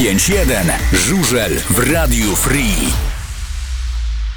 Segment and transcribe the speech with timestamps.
[0.00, 2.76] 95.1 Żużel w Radiu Free.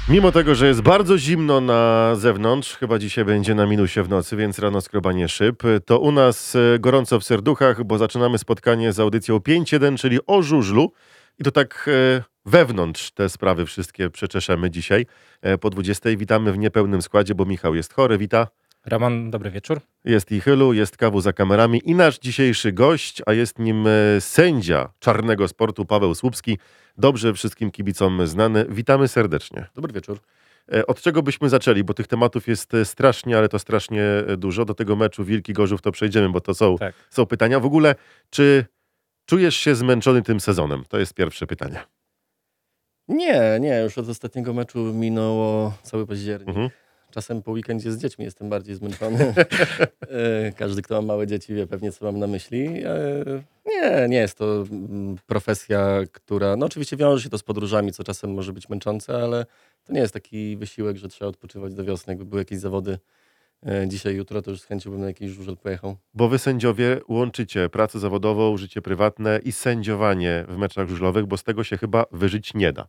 [0.08, 4.36] Mimo tego, że jest bardzo zimno na zewnątrz, chyba dzisiaj będzie na minusie w nocy,
[4.36, 9.00] więc rano skrobanie szyb, to u nas e, gorąco w serduchach, bo zaczynamy spotkanie z
[9.00, 10.92] audycją 5.1, czyli o żużlu.
[11.38, 15.06] I to tak e, wewnątrz te sprawy wszystkie przeczeszemy dzisiaj.
[15.42, 18.46] E, Po 20 witamy w niepełnym składzie, bo Michał jest chory, wita.
[18.86, 19.80] Roman, dobry wieczór.
[20.04, 24.20] Jest i Chylu, jest Kawu za kamerami i nasz dzisiejszy gość, a jest nim e,
[24.20, 26.58] sędzia czarnego sportu Paweł Słupski,
[26.98, 28.66] dobrze wszystkim kibicom znany.
[28.68, 29.66] Witamy serdecznie.
[29.74, 30.18] Dobry wieczór.
[30.72, 31.84] E, Od czego byśmy zaczęli?
[31.84, 34.02] Bo tych tematów jest e, strasznie, ale to strasznie
[34.36, 34.64] dużo.
[34.64, 36.94] Do tego meczu Wilki Gorzów to przejdziemy, bo to są, Tak.
[37.10, 37.60] są pytania.
[37.60, 37.94] W ogóle,
[38.30, 38.64] czy
[39.26, 40.82] czujesz się zmęczony tym sezonem?
[40.88, 41.80] To jest pierwsze pytanie.
[43.08, 46.48] Nie, nie, już od ostatniego meczu minęło cały październik.
[46.48, 46.70] Mhm.
[47.14, 49.34] Czasem po weekendzie z dziećmi jestem bardziej zmęczony.
[50.46, 52.66] E, Każdy, kto ma małe dzieci, wie pewnie, co mam na myśli.
[52.84, 53.24] E,
[53.66, 56.56] Nie, nie jest to mm, profesja, która.
[56.56, 59.46] No, oczywiście wiąże się to z podróżami, co czasem może być męczące, ale
[59.84, 62.10] to nie jest taki wysiłek, że trzeba odpoczywać do wiosny.
[62.10, 62.98] Jakby były jakieś zawody
[63.66, 65.96] e, dzisiaj, jutro, to już z chęcią bym na jakiś żużel pojechał.
[66.14, 71.42] Bo wy sędziowie łączycie pracę zawodową, życie prywatne i sędziowanie w meczach żużlowych, bo z
[71.44, 72.88] tego się chyba wyżyć nie da.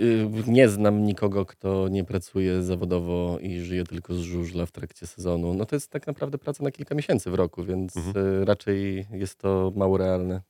[0.00, 5.06] Y, Nie znam nikogo, kto nie pracuje zawodowo i żyje tylko z żużla w trakcie
[5.06, 5.54] sezonu.
[5.54, 8.26] No to jest tak naprawdę praca na kilka miesięcy w roku, więc Mhm.
[8.42, 10.42] y, raczej jest to mało realne.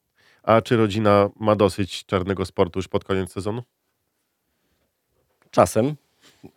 [0.43, 3.63] A czy rodzina ma dosyć czarnego sportu już pod koniec sezonu?
[5.51, 5.95] Czasem.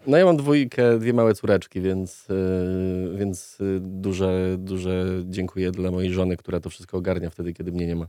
[0.08, 6.14] No ja mam dwójkę, dwie małe córeczki, więc, y, więc duże, duże dziękuję dla mojej
[6.14, 8.08] żony, która to wszystko ogarnia wtedy, kiedy mnie nie ma.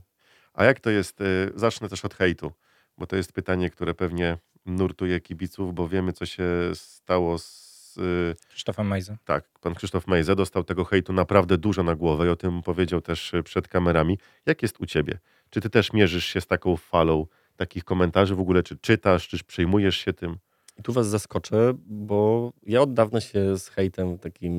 [0.53, 1.19] A jak to jest?
[1.55, 2.51] Zacznę też od hejtu,
[2.97, 8.35] bo to jest pytanie, które pewnie nurtuje kibiców, bo wiemy, co się stało z y,
[8.49, 9.17] Krzysztofa Majza.
[9.25, 13.01] Tak, pan Krzysztof Mejze dostał tego hejtu naprawdę dużo na głowę i o tym powiedział
[13.01, 14.17] też y, przed kamerami.
[14.45, 15.19] Jak jest u ciebie?
[15.49, 18.63] Czy ty też mierzysz się z taką falą takich komentarzy w ogóle?
[18.63, 20.37] Czy czytasz, czy przejmujesz się tym?
[20.79, 24.53] I tu was zaskoczę, bo ja od dawna się z hejtem takim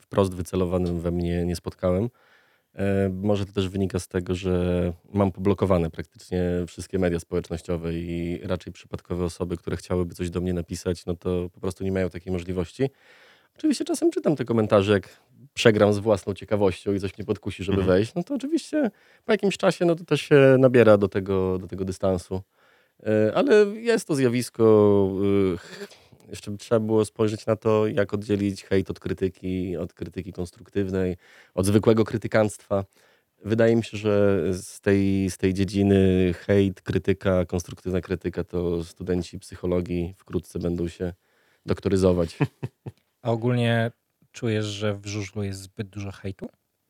[0.00, 2.08] wprost wycelowanym we mnie nie spotkałem.
[2.78, 8.40] E, może to też wynika z tego, że mam poblokowane praktycznie wszystkie media społecznościowe i
[8.42, 12.10] raczej przypadkowe osoby, które chciałyby coś do mnie napisać, no to po prostu nie mają
[12.10, 12.90] takiej możliwości.
[13.58, 15.08] Oczywiście czasem czytam te komentarze, jak
[15.54, 17.96] przegram z własną ciekawością i coś mnie podkusi, żeby Mhm.
[17.96, 18.90] wejść, no to oczywiście
[19.24, 22.42] po jakimś czasie no to też się nabiera do tego, do tego dystansu.
[23.06, 24.64] E, Ale jest to zjawisko.
[26.28, 31.16] Jeszcze trzeba było spojrzeć na to, jak oddzielić hejt od krytyki, od krytyki konstruktywnej,
[31.54, 32.84] od zwykłego krytykanstwa.
[33.44, 39.38] Wydaje mi się, że z tej, z tej dziedziny hejt, krytyka, konstruktywna krytyka to studenci
[39.38, 41.12] psychologii wkrótce będą się
[41.66, 42.38] doktoryzować.
[43.22, 43.90] A ogólnie
[44.32, 46.48] czujesz, że w żużlu jest zbyt dużo hejtu?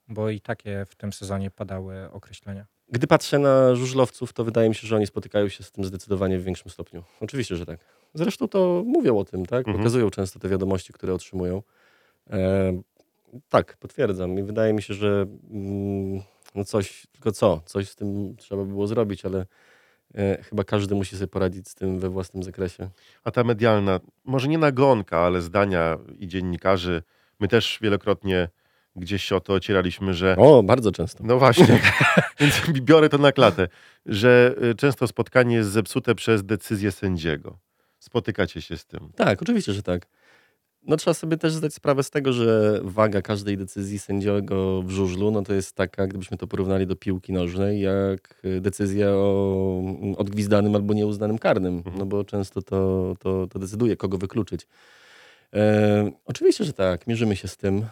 [0.08, 2.66] Bo i takie w tym sezonie padały określenia.
[2.90, 6.38] Gdy patrzę na żużlowców, to wydaje mi się, że oni spotykają się z tym zdecydowanie
[6.38, 7.02] w większym stopniu.
[7.20, 7.80] Oczywiście, że tak.
[8.14, 9.58] Zresztą to mówią o tym, tak?
[9.58, 9.76] Mhm.
[9.76, 11.62] Pokazują często te wiadomości, które otrzymują.
[12.30, 12.72] E,
[13.48, 14.38] tak, potwierdzam.
[14.38, 16.22] I wydaje mi się, że mm,
[16.54, 17.60] no coś, tylko co?
[17.64, 19.46] Coś z tym trzeba by było zrobić, ale
[20.14, 22.90] e, chyba każdy musi sobie poradzić z tym we własnym zakresie.
[23.24, 27.02] A ta medialna, może nie nagonka, ale zdania i dziennikarzy,
[27.40, 28.48] my też wielokrotnie
[28.98, 31.24] gdzieś się o to ocieraliśmy, że O, bardzo często.
[31.26, 31.80] No właśnie,
[32.40, 33.68] więc biorę to na klatę,
[34.06, 37.58] że y, często spotkanie jest zepsute przez decyzję sędziego.
[37.98, 39.12] Spotykacie się z tym.
[39.16, 40.06] Tak, oczywiście, że tak.
[40.82, 45.30] No trzeba sobie też zdać sprawę z tego, że waga każdej decyzji sędziego w żużlu,
[45.30, 50.14] no to jest taka, gdybyśmy to porównali do piłki nożnej, jak y, decyzja o mm,
[50.14, 51.98] odgwizdanym albo nieuznanym karnym, Mhm.
[51.98, 54.66] no bo często to, to, to decyduje, kogo wykluczyć.
[55.54, 57.86] E, oczywiście, że tak, mierzymy się z tym,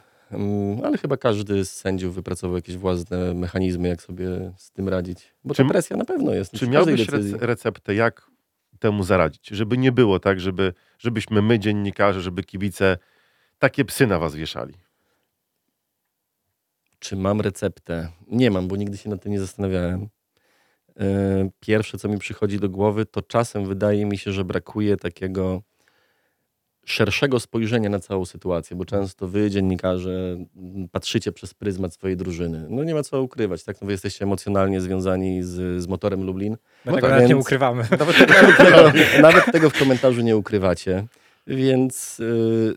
[0.85, 5.35] ale chyba każdy z sędziów wypracował jakieś własne mechanizmy, jak sobie z tym radzić.
[5.45, 6.53] Bo Czy- ta presja na pewno jest.
[6.53, 7.35] Czy miałbyś decyzji.
[7.35, 8.31] rec- receptę, jak
[8.79, 9.49] temu zaradzić?
[9.49, 12.99] Żeby nie było tak, żeby, żebyśmy my, dziennikarze, żeby kibice
[13.59, 14.75] takie psy na was wieszali.
[16.99, 18.09] Czy mam receptę?
[18.29, 20.09] Nie mam, bo nigdy się nad tym nie zastanawiałem.
[21.01, 25.63] E, Pierwsze, co mi przychodzi do głowy, to czasem wydaje mi się, że brakuje takiego
[26.87, 30.37] szerszego spojrzenia na całą sytuację, bo często wy, dziennikarze,
[30.93, 32.67] patrzycie przez pryzmat swojej drużyny.
[32.71, 33.81] No nie ma co ukrywać, tak?
[33.81, 36.53] No wy jesteście emocjonalnie związani z, z motorem Lublin.
[36.53, 37.83] My No tego tak, nawet nie więc- ukrywamy.
[37.99, 38.93] Nawet tego,
[39.23, 41.07] nawet tego w komentarzu nie ukrywacie.
[41.47, 42.75] Więc y,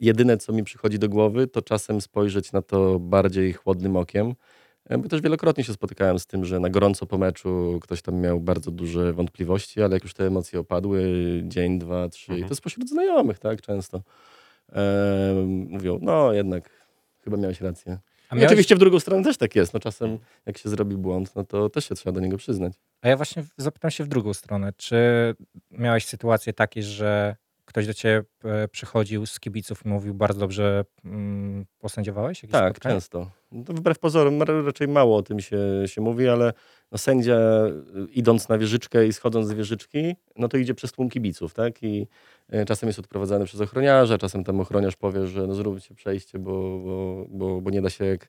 [0.00, 4.34] jedyne, co mi przychodzi do głowy, to czasem spojrzeć na to bardziej chłodnym okiem.
[4.88, 8.14] E, Bo też wielokrotnie się spotykałem z tym, że na gorąco po meczu ktoś tam
[8.20, 11.02] miał bardzo duże wątpliwości, ale jak już te emocje opadły,
[11.44, 12.46] dzień, dwa, trzy, Mhm.
[12.46, 14.02] i to spośród znajomych, tak, często,
[14.72, 15.34] e,
[15.68, 16.70] mówią, no jednak
[17.24, 17.98] chyba miałeś rację.
[18.28, 19.74] A miałeś- oczywiście w drugą stronę też tak jest.
[19.74, 22.72] No czasem jak się zrobi błąd, no to też się trzeba do niego przyznać.
[23.02, 24.72] A ja właśnie zapytam się w drugą stronę.
[24.76, 24.96] Czy
[25.70, 27.36] miałeś sytuacje takie, że
[27.72, 32.42] ktoś do ciebie e, przychodził z kibiców i mówił bardzo dobrze mm, posędziowałeś?
[32.42, 32.94] jakieś Tak, spotkanie?
[32.94, 33.30] często.
[33.52, 36.52] No wbrew pozorom ra- raczej mało o tym się, się mówi, ale
[36.92, 41.10] no sędzia y, idąc na wieżyczkę i schodząc z wieżyczki, no to idzie przez tłum
[41.10, 41.82] kibiców, tak?
[41.82, 42.06] I
[42.54, 46.78] y, czasem jest odprowadzany przez ochroniarza, czasem tam ochroniarz powie, że no zróbcie przejście, bo,
[46.78, 48.28] bo, bo, bo nie da się jak,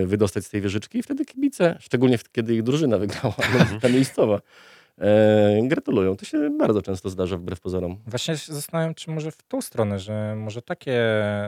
[0.00, 3.34] y, wydostać z tej wieżyczki i wtedy kibice, szczególnie kiedy ich drużyna wygrała,
[3.82, 4.40] ta miejscowa,
[5.00, 6.16] e, gratulują.
[6.16, 7.98] To się bardzo często zdarza wbrew pozorom.
[8.06, 11.00] Właśnie się zastanawiam, czy może w tą stronę, że może takie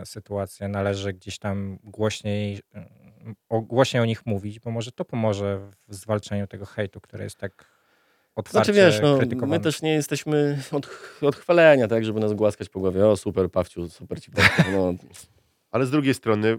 [0.04, 2.60] sytuacje należy gdzieś tam głośniej
[3.48, 7.36] o, głośniej o nich mówić, bo może to pomoże w zwalczaniu tego hejtu, który jest
[7.36, 7.64] tak
[8.34, 10.88] otwarcie Znaczy wiesz, no, my też nie jesteśmy od,
[11.20, 13.06] od chwalenia, tak, żeby nas głaskać po głowie.
[13.06, 14.30] O, super, Pawciu, super ci.
[14.72, 14.94] No,
[15.70, 16.58] Ale z drugiej strony,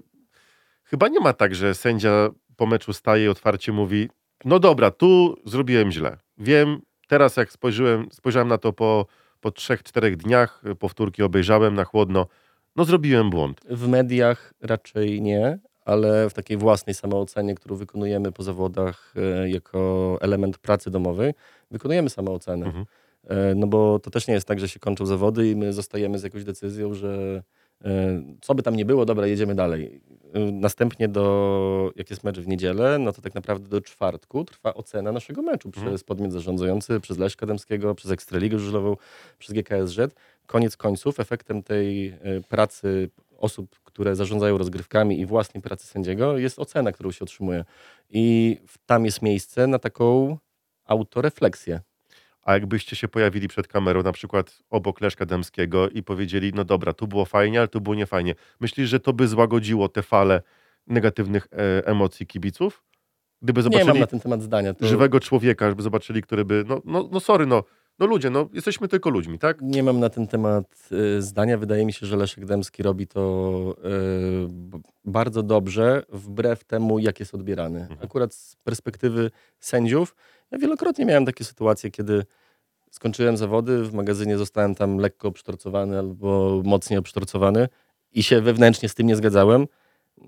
[0.84, 4.10] chyba nie ma tak, że sędzia po meczu staje i otwarcie mówi:
[4.46, 6.18] No dobra, tu zrobiłem źle.
[6.42, 9.06] Wiem, teraz jak spojrzyłem, spojrzałem na to po,
[9.40, 12.28] po trzech, czterech dniach, powtórki obejrzałem na chłodno,
[12.76, 13.62] no zrobiłem błąd.
[13.70, 20.18] w mediach raczej nie, ale w takiej własnej samoocenie, którą wykonujemy po zawodach e, jako
[20.22, 21.34] element pracy domowej,
[21.72, 22.66] wykonujemy samoocenę.
[22.66, 22.86] Mhm.
[23.28, 26.20] E, No bo to też nie jest tak, że się kończą zawody i my zostajemy
[26.20, 27.44] z jakąś decyzją, że
[28.42, 30.01] co by tam nie było, dobra, jedziemy dalej.
[30.33, 34.74] E, Następnie do, jak jest mecz w niedzielę, no to tak naprawdę do czwartku trwa
[34.74, 35.88] ocena naszego meczu Mhm.
[35.88, 38.98] przez podmiot zarządzający, przez Leszka Dębskiego, przez Ekstraligę Żużlową,
[39.39, 40.16] przez GKSZ.
[40.45, 42.18] Koniec końców efektem tej e,
[42.50, 47.66] pracy osób, które zarządzają rozgrywkami i własnej pracy sędziego jest ocena, którą się otrzymuje.
[48.10, 50.38] I tam jest miejsce na taką
[50.86, 51.80] autorefleksję.
[52.42, 56.94] A jakbyście się pojawili przed kamerą, na przykład obok Leszka Dębskiego i powiedzieli, no dobra,
[56.94, 58.36] tu było fajnie, ale tu było niefajnie.
[58.60, 60.42] Myślisz, że to by złagodziło te fale
[60.88, 62.84] negatywnych e, emocji kibiców?
[63.42, 64.74] Gdyby Nie zobaczyli mam na ten temat zdania.
[64.74, 67.64] To żywego człowieka, żeby zobaczyli, który by, no, no, no sorry, no,
[68.00, 69.62] no ludzie, no jesteśmy tylko ludźmi, tak?
[69.62, 71.58] Nie mam na ten temat y, zdania.
[71.58, 77.36] Wydaje mi się, że Leszek Dębski robi to y, bardzo dobrze, wbrew temu, jak jest
[77.36, 77.80] odbierany.
[77.80, 78.00] Mhm.
[78.04, 80.16] Akurat z perspektywy sędziów,
[80.51, 82.25] ja wielokrotnie miałem takie sytuacje, kiedy
[82.92, 87.68] skończyłem zawody, w magazynie zostałem tam lekko obsztorcowany albo mocniej obsztorcowany
[88.12, 89.68] i się wewnętrznie z tym nie zgadzałem.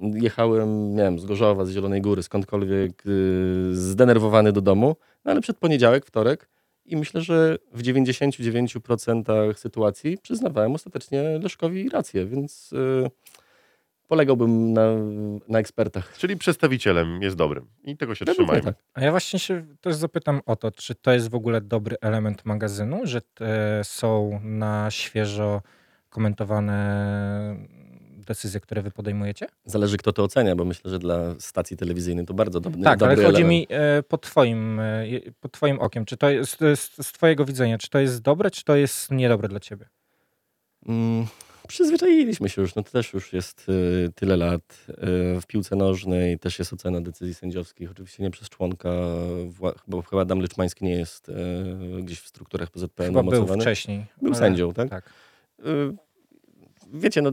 [0.02, 5.42] Jechałem, nie wiem, z Gorzowa, z Zielonej Góry, skądkolwiek, y, zdenerwowany do domu, no ale
[5.42, 6.50] przed poniedziałek, wtorek
[6.86, 13.12] i myślę, że w 99% sytuacji przyznawałem ostatecznie Leszkowi rację, więc y,
[14.08, 14.82] polegałbym na,
[15.48, 16.18] na ekspertach.
[16.18, 18.64] Czyli przedstawicielem jest dobrym i tego się trzymajmy.
[18.64, 18.76] tak.
[18.94, 22.46] A ja właśnie się też zapytam o to, czy to jest w ogóle dobry element
[22.46, 25.62] magazynu, że te są na świeżo
[26.10, 27.58] komentowane
[28.24, 29.48] decyzje, które wy podejmujecie?
[29.66, 33.16] Zależy kto to ocenia, bo myślę, że dla stacji telewizyjnej to bardzo dobry, tak, dobry
[33.16, 33.50] ale chodzi element.
[33.50, 35.06] mi e, pod twoim, e,
[35.40, 38.64] pod twoim okiem, czy to jest, jest z twojego widzenia, czy to jest dobre, czy
[38.64, 39.86] to jest niedobre dla ciebie?
[40.88, 41.28] Mm,
[41.68, 44.86] przyzwyczailiśmy się już, no to też już jest y, tyle lat.
[44.90, 48.90] Y, w piłce nożnej też jest ocena decyzji sędziowskich, oczywiście nie przez członka,
[49.88, 51.34] bo chyba Adam Lyczmański nie jest y,
[52.04, 54.06] gdzieś w strukturach PZPN Chyba był wcześniej.
[54.22, 54.90] Był sędzią, tak?
[54.90, 55.10] Tak.
[55.60, 55.96] Y,
[56.94, 57.32] wiecie, no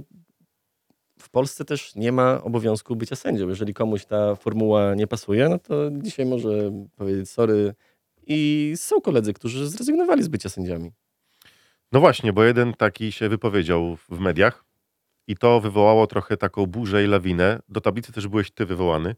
[1.19, 3.49] w Polsce też nie ma obowiązku bycia sędzią.
[3.49, 7.75] Jeżeli komuś ta formuła nie pasuje, no to dzisiaj może powiedzieć sorry.
[8.27, 10.93] I są koledzy, którzy zrezygnowali z bycia sędziami.
[11.93, 14.65] No właśnie, bo jeden taki się wypowiedział w mediach
[15.27, 17.61] i to wywołało trochę taką burzę i lawinę.
[17.69, 19.17] Do tablicy też byłeś ty wywołany,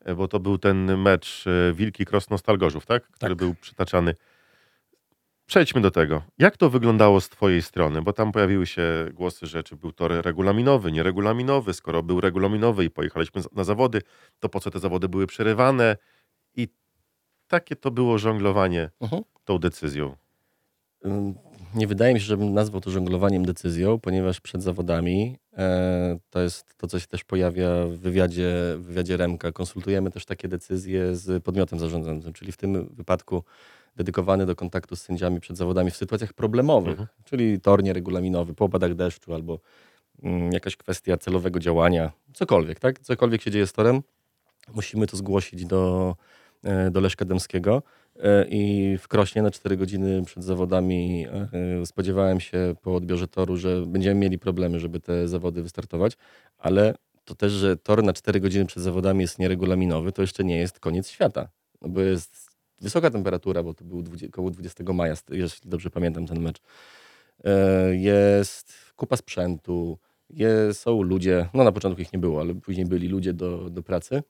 [0.00, 3.02] e, bo to był ten mecz e, Wilki Krosno Stalgorzów, tak?
[3.02, 3.38] Który Tak.
[3.38, 4.14] był przytaczany.
[5.46, 6.22] Przejdźmy do tego.
[6.38, 8.02] Jak to wyglądało z twojej strony?
[8.02, 8.82] Bo tam pojawiły się
[9.14, 11.74] głosy, że czy był tor regulaminowy, nieregulaminowy.
[11.74, 14.02] Skoro był regulaminowy i pojechaliśmy na zawody,
[14.38, 15.96] to po co te zawody były przerywane?
[16.56, 16.68] I
[17.48, 19.22] takie to było żonglowanie Mhm.
[19.44, 20.16] tą decyzją.
[21.06, 21.34] Ym,
[21.74, 26.76] Nie wydaje mi się, żebym nazwał to żonglowaniem decyzją, ponieważ przed zawodami e, to jest
[26.76, 29.52] to, co się też pojawia w wywiadzie, w wywiadzie Remka.
[29.52, 33.44] Konsultujemy też takie decyzje z podmiotem zarządzającym, czyli w tym wypadku
[33.96, 37.08] dedykowany do kontaktu z sędziami przed zawodami w sytuacjach problemowych, Mhm.
[37.24, 39.58] czyli tor nieregulaminowy, po opadach deszczu albo
[40.22, 42.98] mm, jakaś kwestia celowego działania, cokolwiek, tak?
[42.98, 44.02] Cokolwiek się dzieje z torem,
[44.74, 46.16] musimy to zgłosić do,
[46.64, 47.82] e, do Leszka Dębskiego.
[48.22, 53.56] E, I w Krośnie na 4 godziny przed zawodami e, spodziewałem się po odbiorze toru,
[53.56, 56.16] że będziemy mieli problemy, żeby te zawody wystartować,
[56.58, 60.56] ale to też, że tor na 4 godziny przed zawodami jest nieregulaminowy, to jeszcze nie
[60.58, 61.48] jest koniec świata.
[61.82, 62.50] No bo jest
[62.80, 66.60] wysoka temperatura, bo to był 20, około 20 maja, jeśli dobrze pamiętam ten mecz.
[67.44, 69.98] E, Jest kupa sprzętu,
[70.30, 73.82] Je, są ludzie, no na początku ich nie było, ale później byli ludzie do, do
[73.82, 74.22] pracy.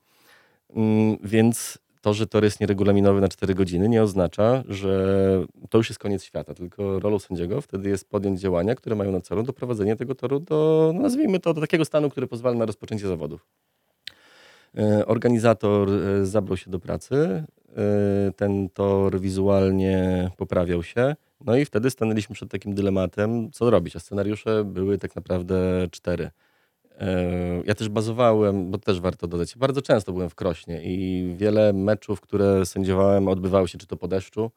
[0.77, 5.89] Mm, Więc to, że tor jest nieregulaminowy na 4 godziny, nie oznacza, że to już
[5.89, 6.55] jest koniec świata.
[6.55, 10.91] Tylko rolą sędziego wtedy jest podjąć działania, które mają na celu doprowadzenie tego toru do,
[10.95, 13.47] no nazwijmy to, do takiego stanu, który pozwala na rozpoczęcie zawodów.
[14.79, 17.45] E, Organizator e, zabrał się do pracy.
[17.77, 21.17] e, Ten tor wizualnie poprawiał się.
[21.45, 23.97] No i wtedy stanęliśmy przed takim dylematem, co robić.
[23.97, 26.31] A scenariusze były tak naprawdę cztery.
[27.01, 27.07] E,
[27.67, 32.21] Ja też bazowałem, bo też warto dodać, bardzo często byłem w Krośnie i wiele meczów,
[32.21, 34.51] które sędziowałem, odbywały się czy to po deszczu,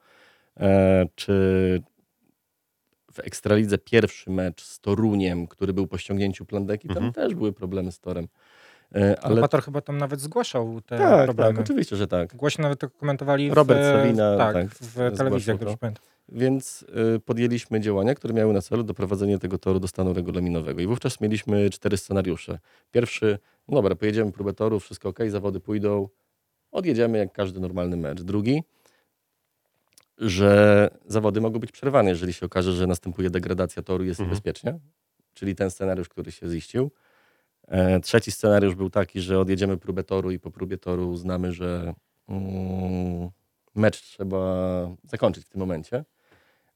[0.59, 1.33] e, czy
[3.11, 7.13] w Ekstralidze pierwszy mecz z Toruniem, który był po ściągnięciu plandeki, tam Mhm.
[7.13, 8.27] też były problemy z torem.
[8.95, 11.53] E, Ale Pator chyba tam nawet zgłaszał te tak, problemy.
[11.53, 12.35] tak, oczywiście, że tak.
[12.35, 16.03] Głośno nawet to komentowali Robert w, Sawina, tak, tak, w telewizji, jak dobrze pamiętam.
[16.29, 20.81] Więc y, podjęliśmy działania, które miały na celu doprowadzenie tego toru do stanu regulaminowego.
[20.81, 22.59] I wówczas mieliśmy cztery scenariusze.
[22.91, 26.07] Pierwszy, no dobra, pojedziemy próbę toru, wszystko ok, zawody pójdą,
[26.71, 28.21] odjedziemy jak każdy normalny mecz.
[28.21, 28.63] Drugi,
[30.17, 34.29] że zawody mogą być przerwane, jeżeli się okaże, że następuje degradacja toru, jest Mhm.
[34.29, 34.79] niebezpiecznie.
[35.33, 36.91] Czyli ten scenariusz, który się ziścił.
[37.67, 41.93] E, trzeci scenariusz był taki, że odjedziemy próbę toru i po próbie toru uznamy, że
[42.29, 43.29] mm,
[43.75, 44.39] mecz trzeba
[45.03, 46.05] zakończyć w tym momencie.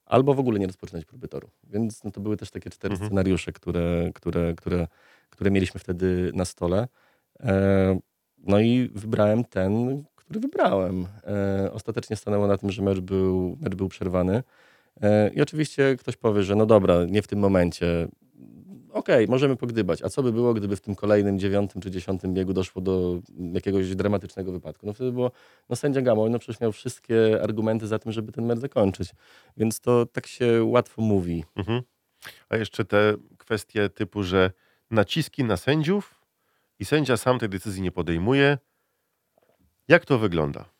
[0.06, 1.50] Albo w ogóle nie rozpoczynać próby toru.
[1.64, 3.08] Więc no, to były też takie cztery Mhm.
[3.10, 4.86] scenariusze, które, które, które,
[5.30, 6.88] które mieliśmy wtedy na stole.
[7.40, 7.98] E,
[8.38, 11.06] no i wybrałem ten, który wybrałem.
[11.26, 14.42] E, ostatecznie stanęło na tym, że mecz był, mecz był przerwany.
[15.02, 18.08] E, I oczywiście ktoś powie, że no dobra, nie w tym momencie.
[18.92, 20.02] Okej, możemy pogdybać.
[20.02, 23.20] A co by było, gdyby w tym kolejnym dziewiątym czy dziesiątym biegu doszło do
[23.52, 24.86] jakiegoś dramatycznego wypadku?
[24.86, 25.30] No wtedy było,
[25.68, 29.10] no sędzia Gamoń no przecież miał wszystkie argumenty za tym, żeby ten mecz zakończyć.
[29.56, 31.44] Więc to tak się łatwo mówi.
[31.56, 31.82] Mhm.
[32.48, 34.50] A jeszcze te kwestie typu, że
[34.90, 36.24] naciski na sędziów
[36.78, 38.58] i sędzia sam tej decyzji nie podejmuje.
[39.88, 40.78] Jak to wygląda?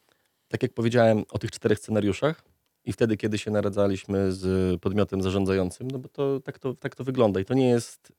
[0.48, 2.44] tak jak powiedziałem o tych czterech scenariuszach
[2.84, 7.04] i wtedy, kiedy się naradzaliśmy z podmiotem zarządzającym, no bo to tak to, tak to
[7.04, 8.12] wygląda i to nie jest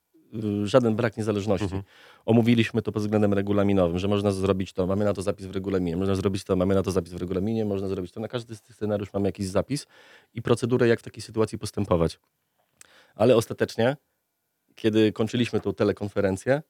[0.63, 1.63] y, żaden brak niezależności.
[1.63, 1.83] Mhm.
[2.25, 5.97] Omówiliśmy to pod względem regulaminowym, że można zrobić to, mamy na to zapis w regulaminie,
[5.97, 8.19] można zrobić to, mamy na to zapis w regulaminie, można zrobić to.
[8.19, 9.87] Na każdy z tych scenariusz mamy jakiś zapis
[10.33, 12.19] i procedurę, jak w takiej sytuacji postępować.
[13.15, 13.97] Ale ostatecznie,
[14.75, 16.61] kiedy kończyliśmy tą telekonferencję,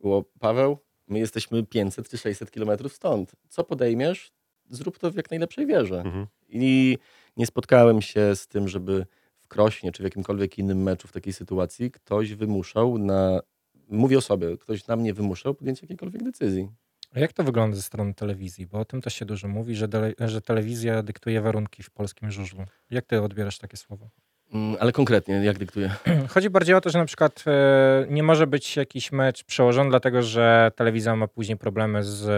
[0.00, 3.32] było Paweł, my jesteśmy 500 czy 600 kilometrów stąd.
[3.48, 4.32] Co podejmiesz,
[4.70, 6.00] zrób to w jak najlepszej wierze.
[6.00, 6.26] Mhm.
[6.48, 6.98] I
[7.36, 9.06] nie spotkałem się z tym, żeby
[9.40, 13.40] w Krośnie czy w jakimkolwiek innym meczu w takiej sytuacji ktoś wymuszał na,
[13.88, 16.68] mówię o sobie, ktoś na mnie wymuszał podjęcie jakiejkolwiek decyzji.
[17.14, 18.66] A jak to wygląda ze strony telewizji?
[18.66, 22.30] Bo o tym też się dużo mówi, że, dele, że telewizja dyktuje warunki w polskim
[22.30, 22.64] żużlu.
[22.90, 24.08] Jak ty odbierasz takie słowo?
[24.52, 25.90] Mm, Ale konkretnie, jak dyktuję?
[26.34, 30.22] Chodzi bardziej o to, że na przykład e, nie może być jakiś mecz przełożony, dlatego
[30.22, 32.30] że telewizja ma później problemy z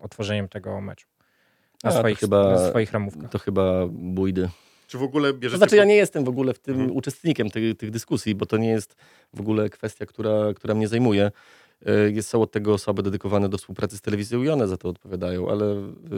[0.00, 1.06] otworzeniem tego meczu.
[1.84, 3.30] Na, A, to swoich, chyba- na swoich ramówkach.
[3.30, 4.48] To chyba bójdy.
[4.86, 5.58] Czy w ogóle To bierzecie...
[5.58, 6.96] znaczy ja nie jestem w ogóle w tym Mhm.
[6.96, 8.96] uczestnikiem tych, tych dyskusji, bo to nie jest
[9.34, 11.30] w ogóle kwestia, która, która mnie zajmuje.
[11.86, 14.88] E, Jest, są od tego osoby dedykowane do współpracy z telewizją i one za to
[14.88, 15.66] odpowiadają, ale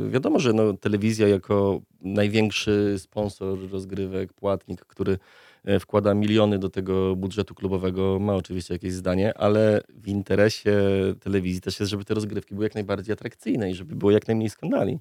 [0.06, 5.18] e, wiadomo, że no, telewizja jako największy sponsor rozgrywek, płatnik, który
[5.64, 10.76] e, wkłada miliony do tego budżetu klubowego, ma oczywiście jakieś zdanie, ale w interesie
[11.20, 14.50] telewizji też jest, żeby te rozgrywki były jak najbardziej atrakcyjne i żeby było jak najmniej
[14.50, 14.98] skandali.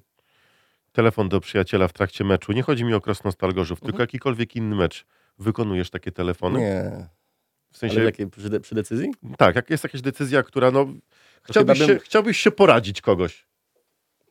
[0.92, 2.52] Telefon do przyjaciela w trakcie meczu.
[2.52, 3.86] Nie chodzi mi o Krosno-Stal Gorzów, Mhm.
[3.92, 5.04] tylko jakikolwiek inny mecz.
[5.38, 6.60] Wykonujesz takie telefony?
[6.60, 6.82] Nie.
[7.72, 9.08] W Ale sensie, w jakiej, przy, de- przy decyzji?
[9.38, 10.86] tak, jak jest jakaś decyzja, która no...
[11.42, 13.46] Chciałbyś, bym- się, chciałbyś się poradzić kogoś.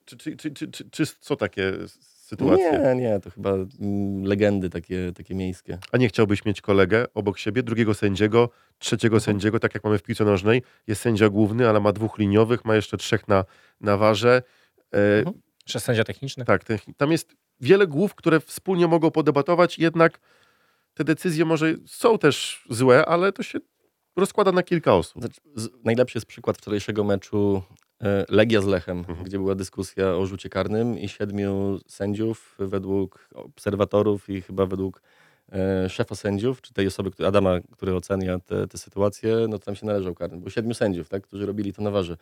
[0.06, 2.72] Czy, czy, czy, czy, czy, czy są takie sytuacje?
[2.72, 5.78] Nie, nie, to chyba mm, legendy takie, takie miejskie.
[5.92, 8.50] A nie chciałbyś mieć kolegę obok siebie, drugiego sędziego,
[8.80, 9.22] trzeciego Mhm.
[9.34, 10.64] sędziego, tak jak mamy w piłce nożnej.
[10.88, 13.46] Jest sędzia główny, ale ma dwóch liniowych, ma jeszcze trzech na,
[13.82, 14.42] na warze.
[14.94, 15.42] E, Mhm.
[15.72, 16.46] Jeszcze sędzia techniczny.
[16.46, 16.64] Tak,
[16.98, 20.20] tam jest wiele głów, które wspólnie mogą podebatować, jednak
[20.94, 23.60] te decyzje może są też złe, ale to się
[24.16, 25.22] rozkłada na kilka osób.
[25.22, 27.62] Znaczy, z, najlepszy jest przykład wczorajszego meczu
[28.02, 29.24] e, Legia z Lechem, Mhm.
[29.24, 35.02] gdzie była dyskusja o rzucie karnym i siedmiu sędziów według obserwatorów i chyba według
[35.52, 39.76] e, szefa sędziów, czy tej osoby, który, Adama, który ocenia te sytuacje, no to tam
[39.76, 40.38] się należał karny.
[40.38, 42.18] Było siedmiu sędziów, tak, którzy robili to na warze.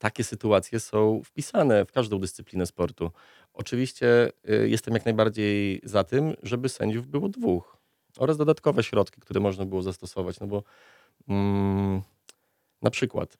[0.00, 3.10] Takie sytuacje są wpisane w każdą dyscyplinę sportu.
[3.52, 7.76] Oczywiście y, jestem jak najbardziej za tym, żeby sędziów było dwóch
[8.18, 10.62] oraz dodatkowe środki, które można było zastosować, no bo
[11.28, 12.02] mm,
[12.82, 13.36] na przykład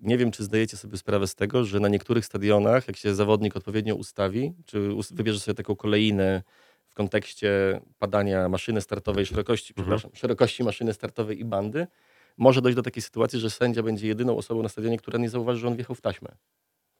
[0.00, 3.56] nie wiem, czy zdajecie sobie sprawę z tego, że na niektórych stadionach, jak się zawodnik
[3.56, 6.42] odpowiednio ustawi, czy wybierze sobie taką kolejnę
[6.88, 9.84] w kontekście padania maszyny startowej, szerokości, Mhm.
[9.84, 11.86] przepraszam, szerokości maszyny startowej i bandy,
[12.38, 15.60] może dojść do takiej sytuacji, że sędzia będzie jedyną osobą na stadionie, która nie zauważy,
[15.60, 16.28] że on wjechał w taśmę,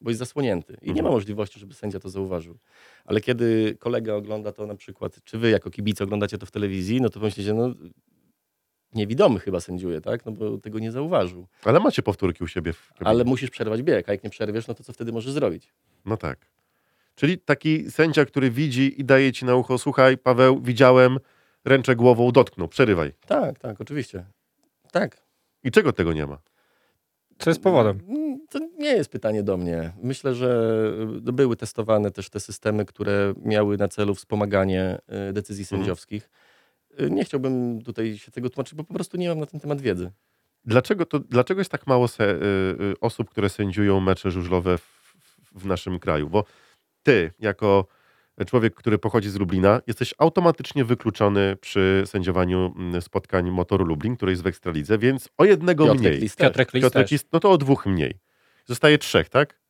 [0.01, 1.05] bo jest zasłonięty i nie Mhm.
[1.05, 2.59] ma możliwości, żeby sędzia to zauważył.
[3.05, 7.01] Ale kiedy kolega ogląda to na przykład, czy wy jako kibice oglądacie to w telewizji,
[7.01, 7.75] no to myślicie, no
[8.95, 10.27] niewidomy chyba sędziuje, tak?
[10.27, 11.47] No bo tego nie zauważył.
[11.65, 13.09] Ale macie powtórki u siebie w kabinie.
[13.09, 15.73] Ale musisz przerwać bieg, a jak nie przerwiesz, no to co wtedy możesz zrobić?
[16.05, 16.47] No tak.
[17.15, 21.19] Czyli taki sędzia, który widzi i daje ci na ucho, słuchaj, Paweł, widziałem,
[21.65, 23.13] ręczę głową, dotknął, przerywaj.
[23.27, 24.25] Tak, tak, oczywiście.
[24.93, 25.23] Tak.
[25.65, 26.39] I czego tego nie ma?
[27.39, 27.99] Co jest powodem?
[28.51, 29.93] To nie jest pytanie do mnie.
[30.03, 30.73] Myślę, że
[31.21, 34.99] były testowane też te systemy, które miały na celu wspomaganie
[35.31, 35.81] y, decyzji Mhm.
[35.81, 36.31] sędziowskich.
[37.01, 39.81] Y, Nie chciałbym tutaj się tego tłumaczyć, bo po prostu nie mam na ten temat
[39.81, 40.11] wiedzy.
[40.65, 42.37] Dlaczego, to, dlaczego jest tak mało se, y,
[42.81, 46.29] y, osób, które sędziują mecze żużlowe w, w, w naszym kraju?
[46.31, 46.45] Bo
[47.03, 47.87] ty, jako
[48.47, 54.33] człowiek, który pochodzi z Lublina, jesteś automatycznie wykluczony przy sędziowaniu mm, spotkań Motoru Lublin, który
[54.33, 56.21] jest w Ekstralidze, więc o jednego Piotrek mniej.
[56.21, 56.47] Lis też.
[56.47, 58.15] Piotrek Lis Piotrek jest, no to o dwóch mniej.
[58.67, 59.63] Zostaje trzech, tak?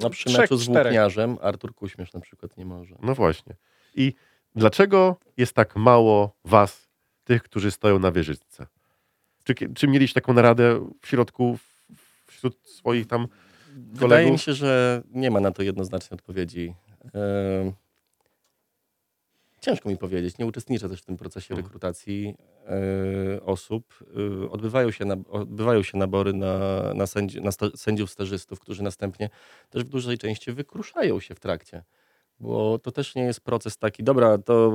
[0.00, 2.96] No przy Trzech, meczu z włókniarzem Artur Kuśmierz na przykład nie może.
[3.02, 3.56] No właśnie.
[3.94, 4.14] I
[4.54, 6.88] dlaczego jest tak mało was,
[7.24, 8.66] tych, którzy stoją na wieżyczce?
[9.44, 11.58] Czy, czy mieliście taką naradę w środku,
[12.26, 13.28] wśród swoich tam
[13.74, 14.32] Wydaje kolegów?
[14.32, 16.74] mi się, że nie ma na to jednoznacznej odpowiedzi.
[19.62, 20.38] Ciężko mi powiedzieć.
[20.38, 21.66] Nie uczestniczę też w tym procesie Mhm.
[21.66, 22.34] rekrutacji
[23.36, 23.94] e, osób.
[24.44, 28.82] E, Odbywają się, na, odbywają się nabory na, na, sędzi, na sta, sędziów stażystów, którzy
[28.82, 29.30] następnie
[29.70, 31.82] też w dużej części wykruszają się w trakcie.
[32.40, 34.72] Bo to też nie jest proces taki, dobra, to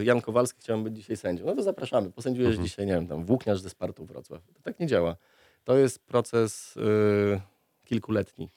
[0.00, 1.46] y, Jan Kowalski chciałem być dzisiaj sędzią.
[1.46, 2.66] No to zapraszamy, posędziujesz Mhm.
[2.68, 4.42] dzisiaj, nie wiem, tam włókniarz ze Spartu Wrocław.
[4.54, 5.16] To tak nie działa.
[5.64, 7.40] To jest proces y,
[7.84, 8.48] kilkuletni.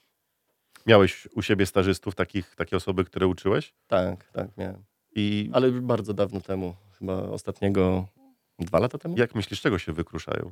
[0.86, 3.74] Miałeś u siebie stażystów, takich, takie osoby, które uczyłeś?
[3.88, 4.83] Tak, tak, miałem.
[5.19, 8.05] I Ale bardzo dawno temu, chyba ostatniego
[8.59, 9.17] dwa lata temu.
[9.17, 10.51] jak myślisz, czego się wykruszają?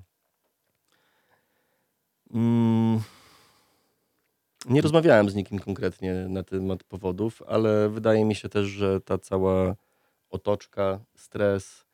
[2.34, 3.00] Mm,
[4.70, 9.18] nie rozmawiałem z nikim konkretnie na temat powodów, ale wydaje mi się też, że ta
[9.18, 9.76] cała
[10.30, 11.86] otoczka, stres,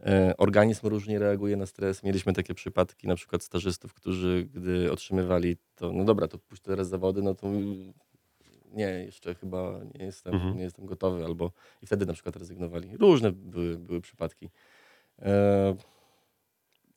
[0.00, 2.02] e, organizm różnie reaguje na stres.
[2.02, 6.88] Mieliśmy takie przypadki na przykład stażystów, którzy gdy otrzymywali to, no dobra, to pójść teraz
[6.88, 7.46] zawody, no to
[8.74, 10.56] nie, jeszcze chyba nie jestem, Mhm.
[10.56, 12.96] nie jestem gotowy, albo i wtedy na przykład rezygnowali.
[12.96, 14.50] Różne były, były przypadki.
[15.22, 15.74] E,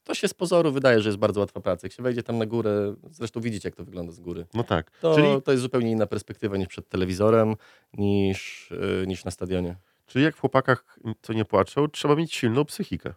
[0.04, 1.88] to się z pozoru wydaje, że jest bardzo łatwa praca.
[1.88, 4.92] Jak się wejdzie tam na górę, zresztą widzicie, jak to wygląda z góry, No tak.
[5.02, 7.56] to, Czyli, to jest zupełnie inna perspektywa niż przed telewizorem,
[7.94, 8.72] niż,
[9.04, 9.76] e, niż na stadionie.
[10.08, 13.14] czyli jak w chłopakach, co nie płaczą, trzeba mieć silną psychikę.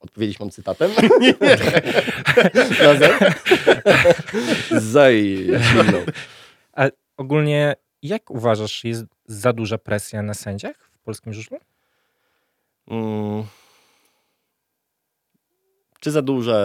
[0.00, 0.90] Odpowiedzieć mam cytatem?
[1.20, 1.56] nie, nie.
[4.80, 5.98] Zaj, silną.
[7.16, 11.58] Ogólnie jak uważasz, jest za duża presja na sędziach w polskim żużlu?
[12.88, 13.44] Mm.
[16.00, 16.56] Czy za duża?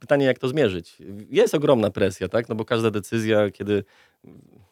[0.00, 0.98] Pytanie, jak to zmierzyć?
[1.30, 2.48] Jest ogromna presja, tak?
[2.48, 3.84] No bo każda decyzja, kiedy.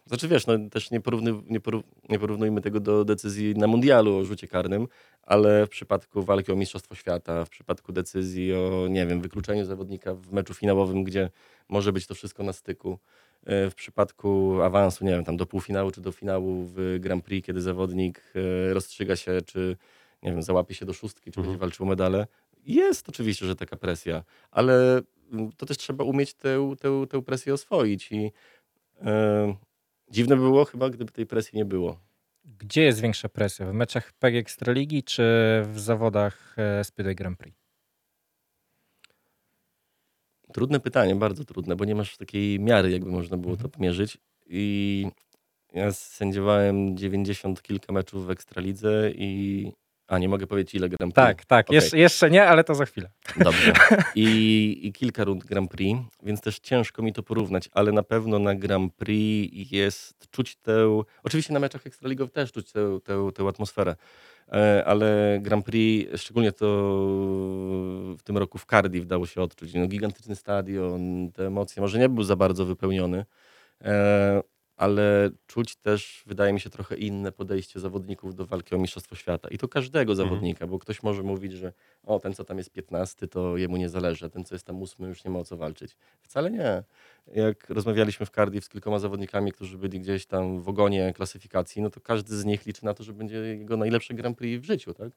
[0.07, 4.17] Znaczy wiesz, no też nie, porówny, nie, poró- nie porównujmy tego do decyzji na mundialu
[4.17, 4.89] o rzucie karnym,
[5.23, 10.15] ale w przypadku walki o Mistrzostwo Świata, w przypadku decyzji o, nie wiem, wykluczeniu zawodnika
[10.15, 11.31] w meczu finałowym, gdzie
[11.69, 12.99] może być to wszystko na styku,
[13.47, 17.61] w przypadku awansu, nie wiem, tam do półfinału czy do finału w Grand Prix, kiedy
[17.61, 18.23] zawodnik
[18.71, 19.77] e, rozstrzyga się, czy
[20.23, 21.47] nie wiem, załapie się do szóstki, czy Mhm.
[21.47, 22.27] będzie walczył o medale.
[22.67, 25.03] Jest oczywiście, że taka presja, ale
[25.33, 28.33] mm, to też trzeba umieć tę, tę, tę presję oswoić i
[29.03, 29.55] e,
[30.11, 32.01] dziwne by było chyba, gdyby tej presji nie było.
[32.59, 33.67] Gdzie jest większa presja?
[33.67, 35.23] W meczach PG Ekstraligi czy
[35.73, 37.59] w zawodach e, Speedway Grand Prix?
[40.55, 43.71] Trudne pytanie, bardzo trudne, bo nie masz takiej miary, jakby można było Mhm.
[43.71, 44.19] to pomierzyć.
[44.47, 45.07] I
[45.73, 49.73] ja sędziowałem 90 kilka meczów w Ekstralidze i...
[50.07, 51.27] A, nie mogę powiedzieć ile Grand Prix.
[51.27, 51.67] Tak, tak.
[51.67, 51.75] Okej.
[51.75, 53.11] Jeszcze, jeszcze nie, ale to za chwilę.
[53.37, 53.73] Dobrze.
[54.15, 58.39] I, I kilka rund Grand Prix, więc też ciężko mi to porównać, ale na pewno
[58.39, 61.03] na Grand Prix jest czuć tę.
[61.23, 63.97] Oczywiście na meczach ekstraligowych też czuć tę, tę, tę atmosferę,
[64.85, 66.67] ale Grand Prix, szczególnie to
[68.19, 69.75] w tym roku w Cardiff dało się odczuć.
[69.75, 73.25] No, gigantyczny stadion, te emocje, może nie był za bardzo wypełniony.
[74.77, 79.49] Ale czuć też, wydaje mi się, trochę inne podejście zawodników do walki o Mistrzostwo Świata.
[79.49, 80.17] I to każdego Mhm.
[80.17, 83.89] zawodnika, bo ktoś może mówić, że o, ten co tam jest 15, to jemu nie
[83.89, 85.97] zależy, a ten co jest tam 8, już nie ma o co walczyć.
[86.23, 86.83] Wcale nie.
[87.27, 91.91] Jak rozmawialiśmy w Cardiff z kilkoma zawodnikami, którzy byli gdzieś tam w ogonie klasyfikacji, no
[91.91, 94.95] to każdy z nich liczy na to, że będzie jego najlepsze Grand Prix w życiu,
[94.95, 95.13] tak?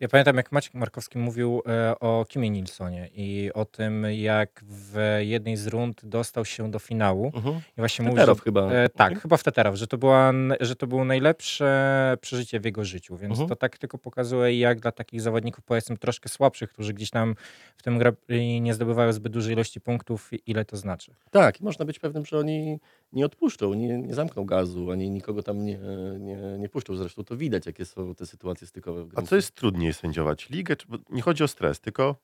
[0.00, 5.16] Ja pamiętam, jak Maciek Markowski mówił e, o Kimie Nilsonie i o tym, jak w
[5.20, 7.32] jednej z rund dostał się do finału.
[7.34, 7.54] Mhm.
[7.56, 8.72] I właśnie mówił, że, chyba.
[8.72, 12.64] e, tak, chyba w Teterow, że to, była, n- że to było najlepsze przeżycie w
[12.64, 13.48] jego życiu, więc Mhm.
[13.48, 17.34] to tak tylko pokazuje, jak dla takich zawodników, powiedzmy, troszkę słabszych, którzy gdzieś tam
[17.76, 21.12] w tym Prix nie zdobywają zbyt dużej ilości punktów, ile to znaczy.
[21.30, 22.80] Tak, i można być pewnym, że oni
[23.12, 25.78] nie odpuszczą, nie, nie zamkną gazu, ani nikogo tam nie,
[26.20, 26.96] nie, nie puszczą.
[26.96, 30.50] Zresztą to widać, jakie są te sytuacje stykowe w A co jest trudniej sędziować?
[30.50, 30.76] Ligę?
[30.76, 32.16] Czy, nie chodzi o stres, tylko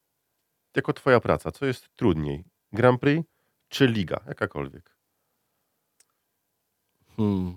[0.77, 1.53] jako twoja praca.
[1.53, 2.45] Co jest trudniej?
[2.73, 3.29] Grand Prix
[3.69, 4.21] czy liga?
[4.27, 4.97] Jakakolwiek.
[7.17, 7.55] Hmm.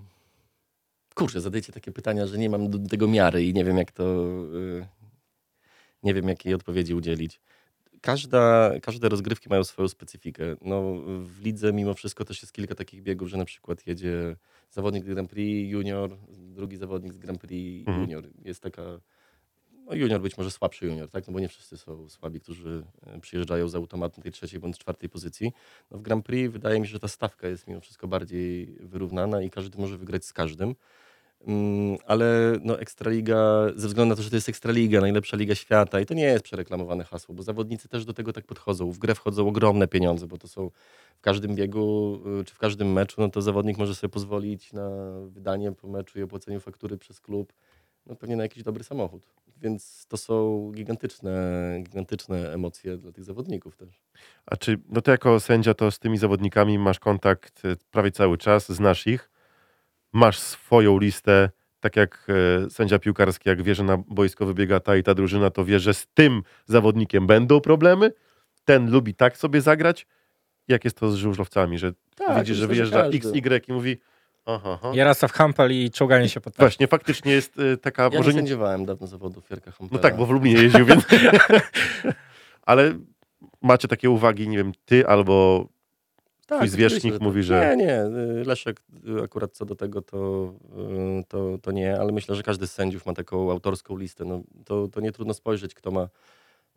[1.14, 4.04] Kurczę, zadajcie takie pytania, że nie mam do tego miary i nie wiem, jak to.
[4.54, 4.86] y,
[6.02, 7.40] Nie wiem, jakiej odpowiedzi udzielić.
[8.02, 10.44] Każda, każde rozgrywki mają swoją specyfikę.
[10.62, 14.36] No, w lidze mimo wszystko też jest kilka takich biegów, że na przykład jedzie
[14.70, 18.00] zawodnik z Grand Prix junior, drugi zawodnik z Grand Prix Mhm.
[18.02, 18.28] junior.
[18.44, 18.82] Jest taka,
[19.86, 21.26] no junior być może słabszy junior, tak?
[21.26, 25.08] No bo nie wszyscy są słabi, którzy e, przyjeżdżają z automatu tej trzeciej bądź czwartej
[25.08, 25.52] pozycji.
[25.90, 29.42] No w Grand Prix wydaje mi się, że ta stawka jest mimo wszystko bardziej wyrównana
[29.42, 30.74] i każdy może wygrać z każdym.
[31.46, 36.00] Mm, ale no Ekstraliga, ze względu na to, że to jest Ekstraliga, najlepsza liga świata
[36.00, 38.90] i to nie jest przereklamowane hasło, bo zawodnicy też do tego tak podchodzą.
[38.90, 40.70] W grę wchodzą ogromne pieniądze, bo to są
[41.16, 44.90] w każdym biegu y, czy w każdym meczu, no to zawodnik może sobie pozwolić na
[45.28, 47.52] wydanie po meczu i opłaceniu faktury przez klub,
[48.06, 49.26] no pewnie na jakiś dobry samochód.
[49.56, 51.32] Więc to są gigantyczne,
[51.82, 54.02] gigantyczne emocje dla tych zawodników też.
[54.46, 58.38] A czy no ty jako sędzia to z tymi zawodnikami masz kontakt e, prawie cały
[58.38, 59.30] czas, znasz ich,
[60.12, 62.26] masz swoją listę, tak jak
[62.66, 65.80] e, sędzia piłkarski, jak wie, że na boisko wybiega ta i ta drużyna, to wie,
[65.80, 68.12] że z tym zawodnikiem będą problemy,
[68.64, 70.06] ten lubi tak sobie zagrać.
[70.68, 73.16] Jak jest to z żużlowcami, że Tak, widzisz, że wyjeżdża każdy.
[73.16, 73.98] XY i mówi
[74.46, 74.90] aha, aha.
[74.94, 76.56] Jarosław Hampel i czołganie się pod.
[76.56, 79.88] Właśnie, faktycznie jest e, taka, Ja może nie nie, sędziowałem dawno zawodów Jarka Hampela.
[79.92, 81.06] no tak, bo w Lublinie jeździł, więc
[82.66, 82.94] ale
[83.62, 85.66] macie takie uwagi, nie wiem, ty albo
[86.48, 87.44] Tak, Twój zwierzchnik mówi, tak.
[87.46, 88.02] że- Nie, nie.
[88.40, 88.80] y, Leszek
[89.18, 90.52] y, akurat co do tego to,
[91.20, 94.24] y, to, to nie, ale myślę, że każdy z sędziów ma taką autorską listę.
[94.24, 96.08] No, to, to nie trudno spojrzeć, kto ma,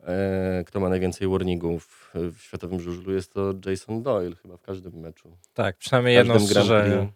[0.04, 3.12] e, kto ma najwięcej warningów w światowym żużlu.
[3.14, 5.36] Jest to Jason Doyle chyba w każdym meczu.
[5.54, 7.12] Tak, przynajmniej jedno strzeżenie.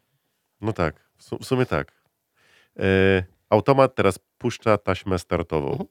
[0.61, 0.95] No tak,
[1.41, 1.93] w sumie tak.
[2.79, 2.83] E,
[3.51, 5.71] automat teraz puszcza taśmę startową.
[5.71, 5.89] Mhm.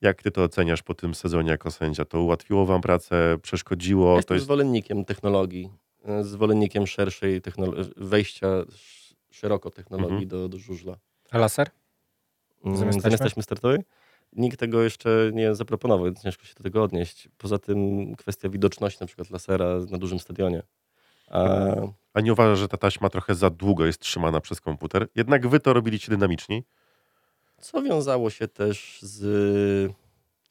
[0.00, 2.04] Jak ty to oceniasz po tym sezonie jako sędzia?
[2.04, 4.12] To ułatwiło wam pracę, przeszkodziło?
[4.12, 4.44] To Jestem jest...
[4.44, 5.70] zwolennikiem technologii,
[6.20, 10.28] y, zwolennikiem szerszej technolo- wejścia sz- szeroko technologii Mhm.
[10.28, 10.96] do, do żużla.
[11.30, 11.70] A laser?
[12.64, 13.78] Mm, Zamiast Zamiast taśmy startowej?
[14.32, 17.28] Nikt tego jeszcze nie zaproponował, więc ciężko się do tego odnieść.
[17.38, 20.62] Poza tym kwestia widoczności na przykład lasera na dużym stadionie.
[21.30, 21.56] A,
[22.14, 25.08] A nie uważasz, że ta taśma trochę za długo jest trzymana przez komputer?
[25.14, 26.64] Jednak wy to robiliście dynamiczniej.
[27.60, 29.92] Co wiązało się też z,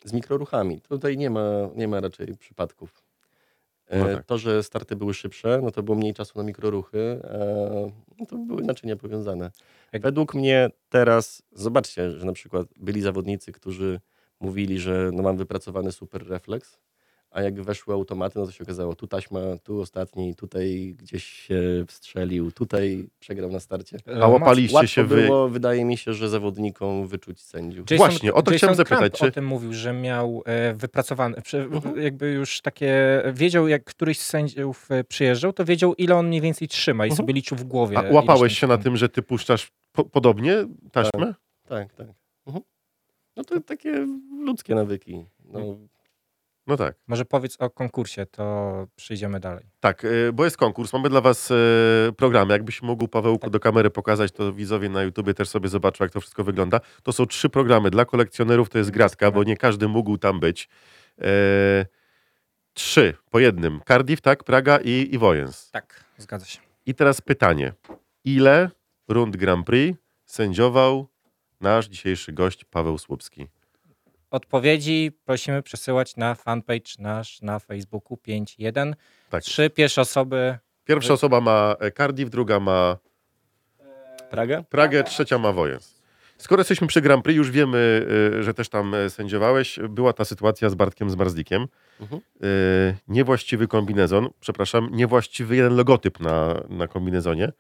[0.06, 0.82] z mikroruchami.
[0.82, 3.04] Tutaj nie ma, nie ma raczej przypadków.
[3.88, 4.26] E, No tak.
[4.26, 7.36] To, że starty były szybsze, no to było mniej czasu na mikroruchy, a
[8.20, 9.52] no to były naczynia powiązane.
[9.94, 14.00] Jak- Według mnie teraz, zobaczcie, że na przykład byli zawodnicy, którzy
[14.40, 16.78] mówili, że no mam wypracowany super refleks,
[17.32, 21.62] a jak weszły automaty, no to się okazało, tu taśma, tu ostatni, tutaj gdzieś się
[21.88, 23.98] wstrzelił, tutaj przegrał na starcie.
[24.22, 25.16] A łapaliście Łatwo się wy...
[25.26, 27.88] było, wydaje mi się, że zawodnikom wyczuć sędziów.
[27.98, 32.02] Właśnie, o to chciałem zapytać, czy- o tym mówił, że miał e, wypracowane, przy, Mhm.
[32.02, 36.42] jakby już takie, wiedział jak któryś z sędziów e, przyjeżdżał, to wiedział ile on mniej
[36.42, 37.18] więcej trzyma i Mhm.
[37.18, 37.98] sobie liczył w głowie.
[37.98, 40.56] A łapałeś się na tym, że ty puszczasz po podobnie
[40.92, 41.34] taśmę?
[41.68, 42.08] Tak, tak.
[42.48, 42.66] Mhm.
[43.38, 44.08] No to takie
[44.46, 45.26] ludzkie nawyki.
[45.46, 45.60] No,
[46.70, 46.96] No tak.
[47.08, 49.66] Może powiedz o konkursie, to przyjdziemy dalej.
[49.80, 50.94] Tak, e, bo jest konkurs.
[50.94, 51.56] Mamy dla was e,
[52.18, 52.54] programy.
[52.54, 53.50] Jakbyś mógł, Pawełku, Tak.
[53.50, 56.80] do kamery pokazać, to widzowie na YouTubie też sobie zobaczą, jak to wszystko wygląda.
[57.04, 57.90] To są trzy programy.
[57.90, 60.70] Dla kolekcjonerów to jest gratka, bo nie każdy mógł tam być.
[61.22, 61.86] E,
[62.74, 63.82] trzy po jednym.
[63.88, 65.72] Cardiff, tak, Praga i, i Wojens.
[65.72, 66.60] Tak, zgadza się.
[66.86, 67.74] I teraz pytanie.
[68.26, 68.70] Ile
[69.08, 71.08] rund Grand Prix sędziował
[71.62, 73.48] nasz dzisiejszy gość Paweł Słupski?
[74.32, 78.94] Odpowiedzi prosimy przesyłać na fanpage nasz na Facebooku 5.1.
[79.30, 79.44] Tak.
[79.44, 80.58] Trzy pierwsze osoby.
[80.86, 82.98] Pierwsza osoba ma e, Cardiff, druga ma
[84.30, 84.64] Praga?
[84.64, 86.00] Pragę, trzecia ma Wojens.
[86.38, 88.06] Skoro jesteśmy przy Grand Prix, już wiemy,
[88.40, 89.80] y, że też tam e, sędziowałeś.
[89.90, 91.68] Była ta sytuacja z Bartkiem Zmarzlikiem.
[92.02, 92.22] Mhm.
[93.08, 97.52] Niewłaściwy kombinezon, przepraszam, niewłaściwy jeden logotyp na, na kombinezonie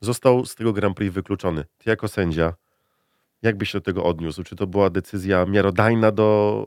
[0.00, 1.64] został z tego Grand Prix wykluczony.
[1.78, 2.54] Ty jako sędzia,
[3.42, 4.42] jak byś się do tego odniósł?
[4.42, 6.66] Czy to była decyzja miarodajna do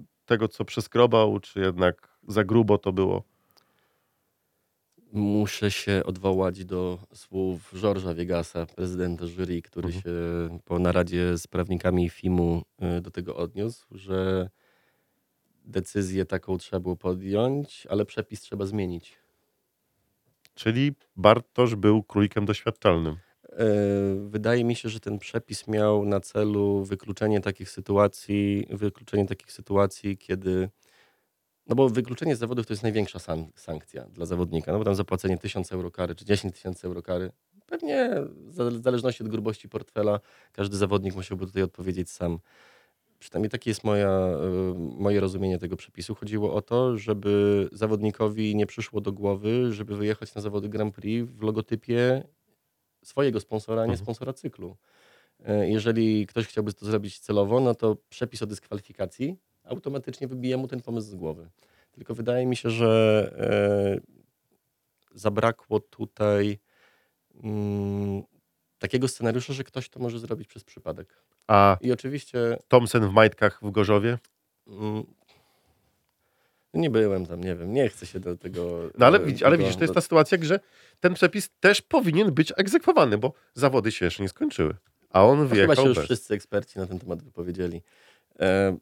[0.00, 3.24] y, tego, co przeskrobał, czy jednak za grubo to było?
[5.12, 10.02] Muszę się odwołać do słów Georgesa Wiegasa, prezydenta jury, który Mhm.
[10.02, 10.10] się
[10.64, 12.62] po naradzie z prawnikami FIM-u
[12.98, 14.50] y, do tego odniósł, że
[15.64, 19.18] decyzję taką trzeba było podjąć, ale przepis trzeba zmienić.
[20.54, 23.16] Czyli Bartosz był królikiem doświadczalnym.
[23.58, 23.64] E,
[24.28, 30.18] Wydaje mi się, że ten przepis miał na celu wykluczenie takich sytuacji, wykluczenie takich sytuacji,
[30.18, 30.68] kiedy.
[31.66, 34.72] No bo wykluczenie z zawodów to jest największa san- sankcja dla zawodnika.
[34.72, 37.30] No bo tam zapłacenie 1000 euro kary czy 10 tysięcy euro kary.
[37.66, 38.10] Pewnie
[38.46, 40.20] w zależności od grubości portfela
[40.52, 42.38] każdy zawodnik musiałby tutaj odpowiedzieć sam.
[43.18, 44.38] Przynajmniej takie jest moja, e,
[44.98, 46.14] moje rozumienie tego przepisu.
[46.14, 51.30] Chodziło o to, żeby zawodnikowi nie przyszło do głowy, żeby wyjechać na zawody Grand Prix
[51.30, 52.24] w logotypie
[53.04, 54.04] swojego sponsora, a nie Mhm.
[54.04, 54.76] sponsora cyklu.
[55.46, 60.68] E, Jeżeli ktoś chciałby to zrobić celowo, no to przepis o dyskwalifikacji automatycznie wybije mu
[60.68, 61.50] ten pomysł z głowy.
[61.92, 64.14] Tylko wydaje mi się, że e,
[65.14, 66.58] zabrakło tutaj
[67.44, 68.22] mm,
[68.78, 71.24] takiego scenariusza, że ktoś to może zrobić przez przypadek.
[71.46, 72.38] A I oczywiście
[72.68, 74.18] Thompson w majtkach w Gorzowie?
[76.74, 78.90] Nie byłem tam, nie wiem, nie chcę się do tego...
[78.98, 80.60] No ale, do widz- ale widzisz, to jest ta sytuacja, że
[81.00, 84.76] ten przepis też powinien być egzekwowany, bo zawody się jeszcze nie skończyły.
[85.10, 86.04] A on No, chyba się już bez.
[86.04, 87.82] wszyscy eksperci na ten temat wypowiedzieli.
[88.40, 88.76] E,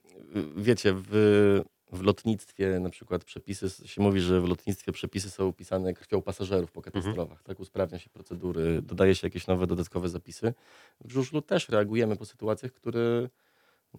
[0.57, 5.95] wiecie, w, w lotnictwie na przykład przepisy, się mówi, że w lotnictwie przepisy są pisane
[5.95, 6.93] krwią pasażerów po Mhm.
[7.03, 7.61] katastrofach, tak?
[7.61, 10.55] Usprawnia się procedury, dodaje się jakieś nowe, dodatkowe zapisy.
[11.01, 13.29] W żużlu też reagujemy po sytuacjach, które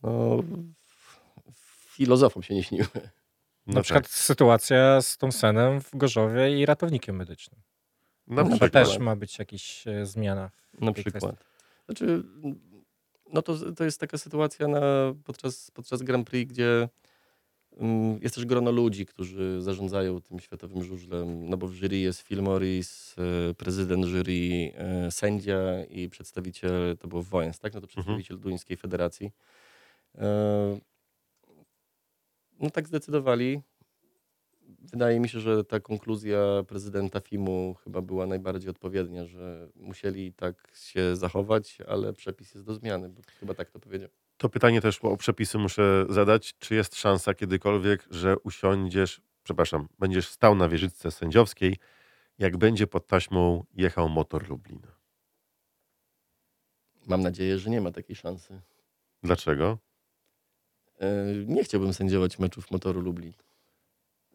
[0.03, 0.43] no,
[1.89, 2.87] filozofom się nie śniły.
[3.67, 3.83] No Na tak.
[3.83, 7.61] przykład sytuacja z Thompsonem w Gorzowie i ratownikiem medycznym.
[8.27, 8.71] Na No To przykład.
[8.71, 10.49] też ma być jakaś e, zmiana.
[10.73, 11.35] w Na tej przykład.
[11.85, 12.23] Znaczy,
[13.33, 14.81] no to, to jest taka sytuacja na,
[15.23, 16.89] podczas, podczas Grand Prix, gdzie
[17.77, 22.21] mm, jest też grono ludzi, którzy zarządzają tym światowym żużlem, no bo w jury jest
[22.21, 23.15] Phil Morris,
[23.49, 27.73] e, prezydent jury, e, sędzia i przedstawiciel, to był Wojens, tak?
[27.73, 29.31] No to przedstawiciel duńskiej federacji.
[30.15, 30.79] E,
[32.59, 33.61] No tak zdecydowali.
[34.79, 40.71] Wydaje mi się, że ta konkluzja prezydenta FIM-u chyba była najbardziej odpowiednia, że musieli tak
[40.75, 44.09] się zachować, ale przepis jest do zmiany, bo chyba tak to powiedział.
[44.37, 46.53] To pytanie też o przepisy muszę zadać.
[46.59, 51.77] Czy jest szansa kiedykolwiek, że usiądziesz, przepraszam, będziesz stał na wieżyczce sędziowskiej,
[52.39, 54.81] jak będzie pod taśmą jechał motor Lublin?
[57.07, 58.61] Mam nadzieję, że nie ma takiej szansy.
[59.23, 59.77] Dlaczego?
[61.03, 63.33] E, Nie chciałbym sędziować meczów motoru Lublin.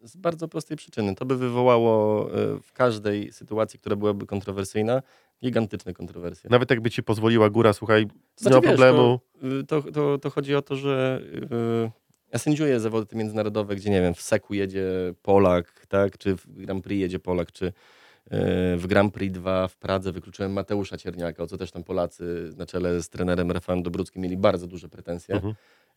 [0.03, 1.15] Z bardzo prostej przyczyny.
[1.15, 5.01] To by wywołało e, w każdej sytuacji, która byłaby kontrowersyjna,
[5.43, 6.49] gigantyczne kontrowersje.
[6.49, 9.19] Nawet jakby ci pozwoliła góra, słuchaj, To nie znaczy, ma wiesz, problemu.
[9.41, 11.21] To, y, to, to, to chodzi o to, że
[11.85, 11.91] y,
[12.33, 14.85] ja sędziuję zawody te międzynarodowe, gdzie nie wiem, w Seku jedzie
[15.21, 17.71] Polak, tak, czy w Grand Prix jedzie Polak, czy y,
[18.77, 22.65] w Grand Prix 2 w Pradze wykluczyłem Mateusza Cierniaka, o co też tam Polacy na
[22.65, 25.35] czele z trenerem Rafałem Dobruckim mieli bardzo duże pretensje.
[25.35, 25.53] Mhm.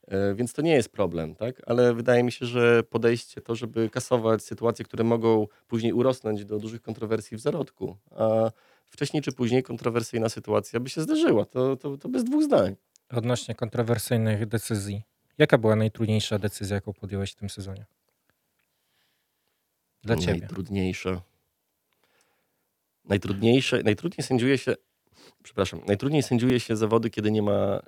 [0.07, 1.61] E, Więc to nie jest problem, tak?
[1.65, 6.59] Ale wydaje mi się, że podejście to, żeby kasować sytuacje, które mogą później urosnąć do
[6.59, 8.51] dużych kontrowersji w zarodku, a
[8.89, 11.45] wcześniej czy później kontrowersyjna sytuacja by się zdarzyła.
[11.45, 12.75] To, to, to bez dwóch zdań.
[13.09, 15.01] Odnośnie kontrowersyjnych decyzji.
[15.37, 17.85] Jaka była najtrudniejsza decyzja, jaką podjąłeś w tym sezonie?
[20.03, 20.39] Dla ciebie.
[20.39, 21.21] Najtrudniejsze.
[23.05, 24.75] Najtrudniejsze, najtrudniej sędziuje się,
[25.43, 27.81] przepraszam, najtrudniej sędziuje się zawody, kiedy nie ma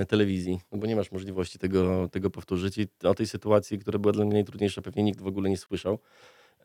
[0.00, 3.98] e, telewizji, no bo nie masz możliwości tego, tego powtórzyć i o tej sytuacji, która
[3.98, 5.98] była dla mnie najtrudniejsza, pewnie nikt w ogóle nie słyszał,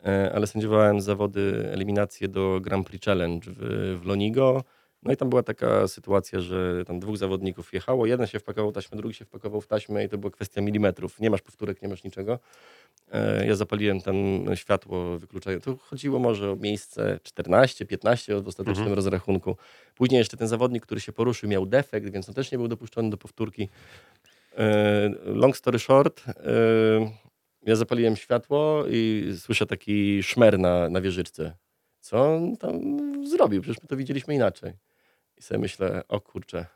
[0.04, 4.64] e, ale sędziowałem zawody, eliminacje do Grand Prix Challenge w, w Lonigo,
[5.02, 8.74] no i tam była taka sytuacja, że tam dwóch zawodników jechało, jeden się wpakował w
[8.74, 11.20] taśmę, drugi się wpakował w taśmę i to była kwestia milimetrów.
[11.20, 12.38] Nie masz powtórek, nie masz niczego.
[13.12, 14.16] E, Ja zapaliłem tam
[14.54, 15.64] światło wykluczające.
[15.72, 18.94] To chodziło może o miejsce 14, 15 w ostatecznym Mhm.
[18.96, 19.56] rozrachunku.
[19.94, 23.10] Później jeszcze ten zawodnik, który się poruszył, miał defekt, więc on też nie był dopuszczony
[23.10, 23.68] do powtórki.
[24.58, 26.32] E, Long story short, e,
[27.62, 31.56] ja zapaliłem światło i słyszę taki szmer na, na wieżyczce.
[32.00, 32.80] Co on tam
[33.28, 33.62] zrobił?
[33.62, 34.72] Przecież my to widzieliśmy inaczej.
[35.42, 36.66] I sobie myślę, o kurczę,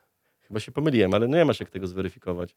[0.41, 2.57] chyba się pomyliłem, ale no nie masz jak tego zweryfikować.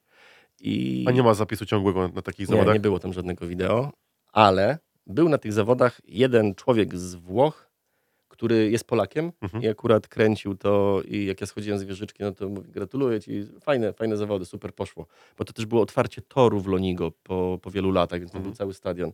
[0.62, 1.06] I...
[1.08, 2.74] A nie ma zapisu ciągłego na takich Nie, zawodach?
[2.74, 3.92] nie było tam żadnego wideo,
[4.32, 7.70] ale był na tych zawodach jeden człowiek z Włoch,
[8.30, 9.64] który jest Polakiem Mhm.
[9.64, 13.44] i akurat kręcił to i jak ja schodziłem z wieżyczki, no to mówię, gratuluję ci,
[13.62, 15.06] fajne, fajne zawody, super poszło.
[15.38, 18.52] Bo to też było otwarcie toru w Lonigo po, po wielu latach, więc to Mhm.
[18.52, 19.12] był cały stadion.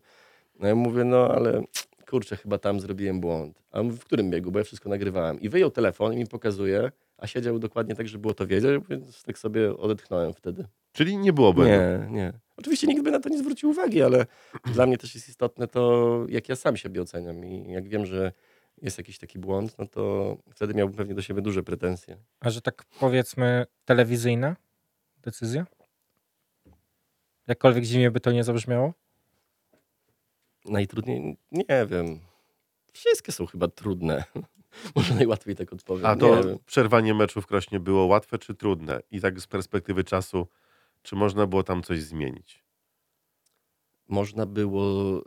[0.59, 1.63] No ja mówię, no ale
[2.15, 3.63] kurczę, chyba tam zrobiłem błąd.
[3.71, 5.39] A on mówi, w którym biegu, bo ja wszystko nagrywałem.
[5.39, 9.23] I wyjął telefon i mi pokazuje, a siedział dokładnie tak, że było to wiedzieć, więc
[9.23, 10.65] tak sobie odetchnąłem wtedy.
[10.91, 11.71] Czyli nie było błędu.
[11.71, 12.33] Nie, nie.
[12.57, 14.25] Oczywiście nikt by na to nie zwrócił uwagi, ale
[14.73, 17.45] dla mnie też jest istotne to, jak ja sam siebie oceniam.
[17.45, 18.31] I jak wiem, że
[18.81, 22.17] jest jakiś taki błąd, no to wtedy miałbym pewnie do siebie duże pretensje.
[22.39, 24.55] A że tak powiedzmy telewizyjna
[25.21, 25.65] decyzja?
[27.47, 28.93] Jakkolwiek dziwnie by to nie zabrzmiało?
[30.65, 32.19] Najtrudniej, nie wiem.
[32.93, 34.23] Wszystkie są chyba trudne.
[34.95, 36.05] Może najłatwiej tak odpowiem.
[36.05, 38.99] A to przerwanie meczu w Krośnie było łatwe czy trudne?
[39.11, 40.47] I tak z perspektywy czasu,
[41.01, 42.63] czy można było tam coś zmienić?
[44.07, 45.17] Można było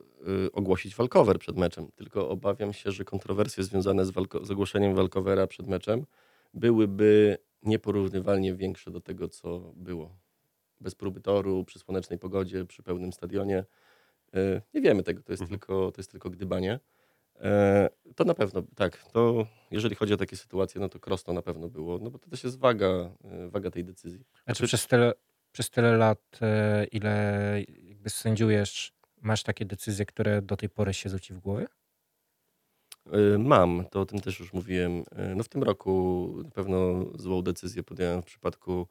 [0.47, 4.95] y, ogłosić walkover przed meczem, tylko obawiam się, że kontrowersje związane z, walko- z ogłoszeniem
[4.95, 6.07] walkowera przed meczem
[6.55, 10.17] byłyby nieporównywalnie większe do tego, co było.
[10.81, 13.65] Bez próby toru, przy słonecznej pogodzie, przy pełnym stadionie.
[14.37, 15.61] Y, nie wiemy tego, to jest, Mhm.
[15.61, 16.81] tylko, to jest tylko gdybanie.
[17.41, 18.97] E, To na pewno, tak.
[19.13, 22.19] To jeżeli chodzi o takie sytuacje, no to Cross to na pewno było, no bo
[22.19, 23.11] to też jest waga,
[23.47, 24.25] y, waga tej decyzji.
[24.45, 25.13] Znaczy Czy- przez tyle,
[25.53, 31.19] przez tyle lat, e, ile jakby sędziujesz, masz takie decyzje, które do tej pory siedzą
[31.19, 31.67] ci w głowie?
[33.39, 35.05] Mam, to o tym też już mówiłem.
[35.37, 38.87] No w tym roku na pewno złą decyzję podjąłem w przypadku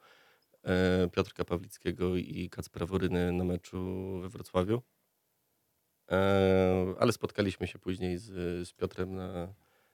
[0.63, 3.77] e, Piotrka Pawlickiego i Kacpra Woryny na meczu
[4.21, 4.81] we Wrocławiu.
[6.11, 8.25] E, Ale spotkaliśmy się później z,
[8.67, 9.53] z Piotrem na,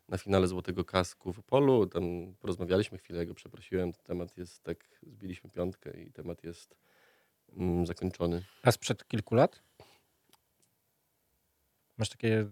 [0.10, 1.88] na finale Złotego Kasku w Opolu.
[1.88, 3.93] Tam porozmawialiśmy chwilę, ja go przeprosiłem.
[3.93, 6.76] Temat jest tak, zbiliśmy piątkę i temat jest
[7.58, 8.43] mm, zakończony.
[8.63, 9.63] A sprzed kilku lat?
[11.97, 12.45] Masz takie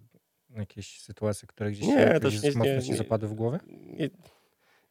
[0.50, 3.60] jakieś sytuacje, które gdzieś Nie, jakoś też nie- mocno nie- nie- zapadły w głowę?
[3.68, 4.10] Nie,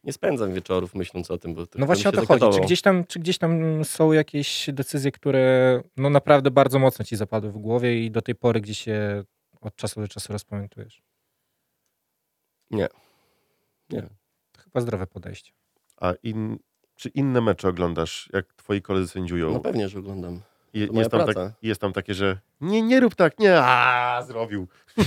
[0.03, 2.57] nie spędzam wieczorów myśląc o tym, bo to No właśnie o to chodzi.
[2.59, 7.15] Czy gdzieś, tam, czy gdzieś tam są jakieś decyzje, które no naprawdę bardzo mocno ci
[7.15, 9.23] zapadły w głowie i do tej pory gdzieś się
[9.61, 11.01] od czasu do czasu rozpamiętujesz?
[12.71, 12.87] Nie.
[14.51, 15.51] To chyba zdrowe podejście.
[15.97, 16.59] A in,
[16.95, 19.53] czy inne mecze oglądasz, jak twoi koledzy sędziują?
[19.53, 20.41] No pewnie, że oglądam.
[20.73, 24.67] Moja jest, tam tak, jest tam takie, że nie, nie rób tak, nie, a zrobił.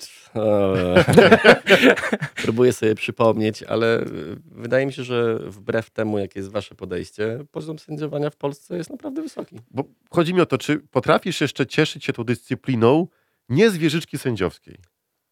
[0.00, 0.19] Eee,
[2.44, 4.04] Próbuję sobie przypomnieć, ale
[4.44, 8.90] wydaje mi się, że wbrew temu, jakie jest wasze podejście, poziom sędziowania w Polsce jest
[8.90, 9.56] naprawdę wysoki.
[9.70, 13.06] Bo chodzi mi o to, czy potrafisz jeszcze cieszyć się tą dyscypliną
[13.48, 14.78] nie z wieżyczki sędziowskiej?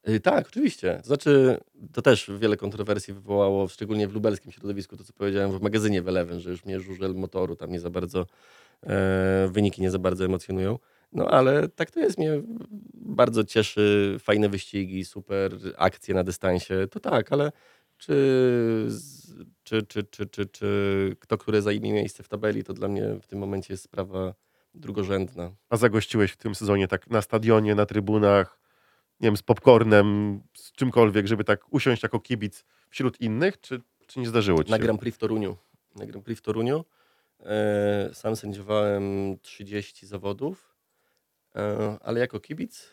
[0.07, 0.99] Yy, Tak, oczywiście.
[1.01, 1.59] To znaczy,
[1.93, 6.09] to też wiele kontrowersji wywołało, szczególnie w lubelskim środowisku, to co powiedziałem w magazynie w
[6.09, 8.27] Eleven, że już mnie żużel motoru tam nie za bardzo,
[8.87, 10.79] e, wyniki nie za bardzo emocjonują.
[11.13, 12.43] No ale tak to jest, mnie
[12.95, 17.53] bardzo cieszy, fajne wyścigi, super akcje na dystansie, to tak, ale
[17.99, 18.89] czy,
[19.63, 23.27] czy, czy, czy, czy, czy kto, który zajmie miejsce w tabeli, to dla mnie w
[23.27, 24.35] tym momencie jest sprawa
[24.75, 25.51] drugorzędna.
[25.71, 28.61] A zagościłeś w tym sezonie tak na stadionie, na trybunach,
[29.21, 34.21] nie wiem, z popcornem, z czymkolwiek, żeby tak usiąść jako kibic wśród innych, czy, czy
[34.21, 34.83] nie zdarzyło ci Na się?
[34.83, 35.57] Grand Prix w Toruniu.
[35.97, 36.85] Na Grand Prix w Toruniu.
[37.41, 40.78] E, sam sędziowałem 30 zawodów,
[42.01, 42.91] ale jako kibic.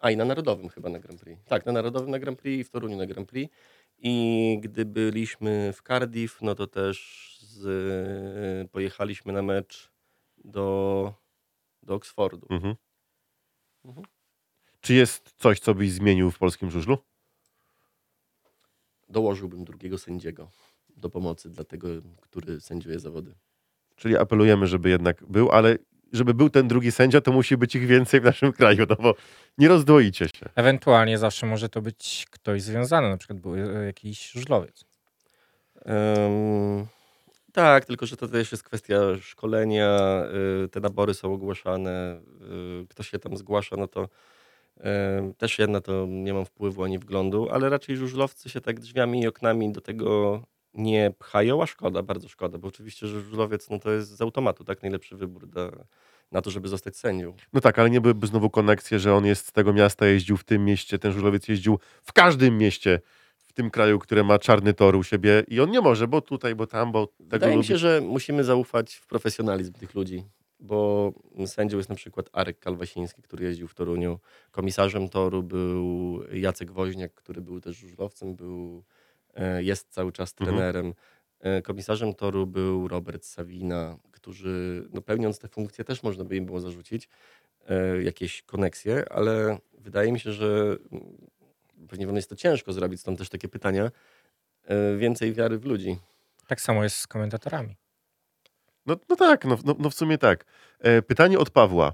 [0.00, 1.42] A i na Narodowym chyba na Grand Prix.
[1.44, 3.54] Tak, na Narodowym na Grand Prix i w Toruniu na Grand Prix.
[3.98, 9.90] I gdy byliśmy w Cardiff, no to też z, pojechaliśmy na mecz
[10.44, 11.14] do,
[11.82, 12.46] do Oxfordu.
[12.50, 12.74] Mhm.
[13.84, 14.06] Mhm.
[14.80, 16.98] Czy jest coś, co byś zmienił w polskim żużlu?
[19.08, 20.50] Dołożyłbym drugiego sędziego
[20.96, 21.88] do pomocy dla tego,
[22.20, 23.34] który sędziuje zawody.
[23.96, 25.78] Czyli apelujemy, żeby jednak był, ale
[26.12, 29.14] żeby był ten drugi sędzia, to musi być ich więcej w naszym kraju, no bo
[29.58, 30.46] nie rozdwoicie się.
[30.54, 34.84] Ewentualnie zawsze może to być ktoś związany, na przykład był e, jakiś żużlowiec.
[35.84, 36.86] Em,
[37.52, 40.22] tak, tylko że to też jest kwestia szkolenia.
[40.64, 42.20] y, Te nabory są ogłaszane.
[42.82, 44.08] y, Kto się tam zgłasza, no to
[45.38, 49.20] też ja na to nie mam wpływu ani wglądu, ale raczej żużlowcy się tak drzwiami
[49.22, 50.42] i oknami do tego
[50.74, 54.64] nie pchają, a szkoda, bardzo szkoda, bo oczywiście, że żużlowiec no to jest z automatu
[54.64, 55.48] tak najlepszy wybór
[56.32, 57.36] na to, żeby zostać sędzią.
[57.52, 60.44] No tak, ale nie byłyby znowu konekcje, że on jest z tego miasta, jeździł w
[60.44, 63.00] tym mieście, ten żużlowiec jeździł w każdym mieście
[63.36, 66.54] w tym kraju, które ma czarny tor u siebie i on nie może, bo tutaj,
[66.54, 67.68] bo tam, bo tego Wydaje mi lubi.
[67.68, 70.24] się, że musimy zaufać w profesjonalizm tych ludzi,
[70.60, 71.12] bo
[71.46, 74.18] sędzią jest na przykład Arek Kalwasiński, który jeździł w Toruniu.
[74.50, 78.84] Komisarzem toru był Jacek Woźniak, który był też żużlowcem, był,
[79.60, 80.56] jest cały czas Mhm.
[80.56, 80.94] trenerem.
[81.40, 86.46] E, Komisarzem toru był Robert Savina, którzy no, pełniąc te funkcje też można by im
[86.46, 87.08] było zarzucić
[87.68, 91.16] e, jakieś koneksje, ale wydaje mi się, że mm,
[91.88, 93.90] pewnie jest to ciężko zrobić, stąd też takie pytania,
[94.64, 95.96] e, więcej wiary w ludzi.
[96.46, 97.76] Tak samo jest z komentatorami.
[98.86, 100.44] No, no tak, no, no, no w sumie tak.
[100.80, 101.92] E, pytanie od Pawła.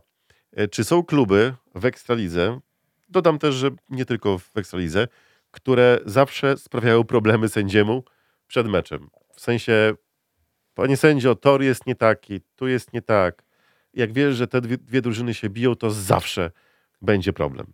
[0.53, 2.61] E, czy są kluby w Ekstralidze,
[3.09, 5.09] dodam też, że nie tylko w Ekstralidze,
[5.51, 8.05] które zawsze sprawiają problemy sędziemu
[8.47, 9.09] przed meczem.
[9.35, 9.95] W sensie,
[10.75, 13.43] panie sędzio, tor jest nie taki, tu jest nie tak.
[13.95, 16.51] Jak wiesz, że te dwie, dwie drużyny się biją, to zawsze
[17.03, 17.73] będzie problem.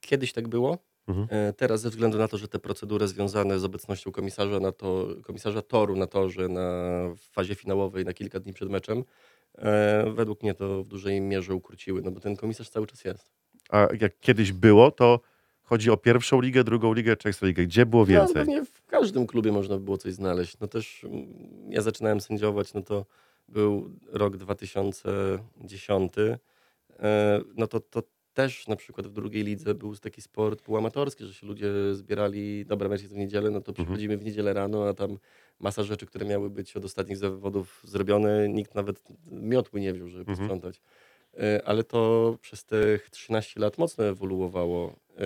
[0.00, 0.78] Kiedyś tak było.
[1.08, 1.26] Mhm.
[1.30, 5.06] E, Teraz ze względu na to, że te procedury związane z obecnością komisarza, na to,
[5.22, 6.98] komisarza toru na torze na
[7.32, 9.04] fazie finałowej na kilka dni przed meczem,
[9.58, 13.30] e, według mnie to w dużej mierze ukróciły, no bo ten komisarz cały czas jest.
[13.70, 15.20] A jak kiedyś było, to
[15.72, 17.62] chodzi o pierwszą ligę, drugą ligę czy ekstraligę.
[17.64, 18.34] Gdzie było No, więcej?
[18.34, 20.60] pewnie w każdym klubie można by było coś znaleźć.
[20.60, 21.26] No też mm,
[21.68, 23.06] ja zaczynałem sędziować, no to
[23.48, 26.12] był rok 2010.
[26.18, 28.02] E, No to, to
[28.34, 32.88] też na przykład w drugiej lidze był taki sport półamatorski, że się ludzie zbierali, dobra,
[32.88, 35.18] mecz jest w niedzielę, no to przychodzimy w niedzielę rano, a tam
[35.60, 40.20] masa rzeczy, które miały być od ostatnich zawodów zrobione, nikt nawet miotły nie wziął, żeby
[40.20, 40.38] Mhm.
[40.38, 40.80] posprzątać.
[41.38, 44.96] E, Ale to przez tych 13 lat mocno ewoluowało.
[45.18, 45.24] E,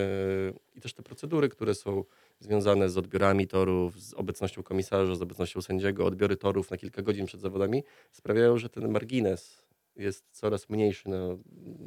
[0.75, 2.05] I też te procedury, które są
[2.41, 7.27] związane z odbiorami torów, z obecnością komisarza, z obecnością sędziego, odbiory torów na kilka godzin
[7.27, 9.67] przed zawodami sprawiają, że ten margines
[9.97, 11.19] jest coraz mniejszy na,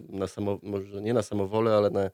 [0.10, 2.10] na samo, może nie na samowolę, ale na,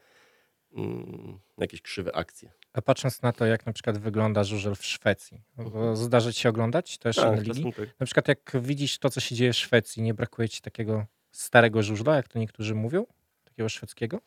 [0.73, 2.51] mm, na jakieś krzywe akcje.
[2.73, 6.49] A patrząc na to, jak na przykład wygląda żużel w Szwecji, bo zdarzy ci się
[6.49, 7.73] oglądać też inne ligi?
[7.73, 7.99] tak.
[7.99, 11.83] Na przykład jak widzisz to, co się dzieje w Szwecji, nie brakuje ci takiego starego
[11.83, 13.05] żużla, jak to niektórzy mówią?
[13.43, 14.21] Takiego szwedzkiego?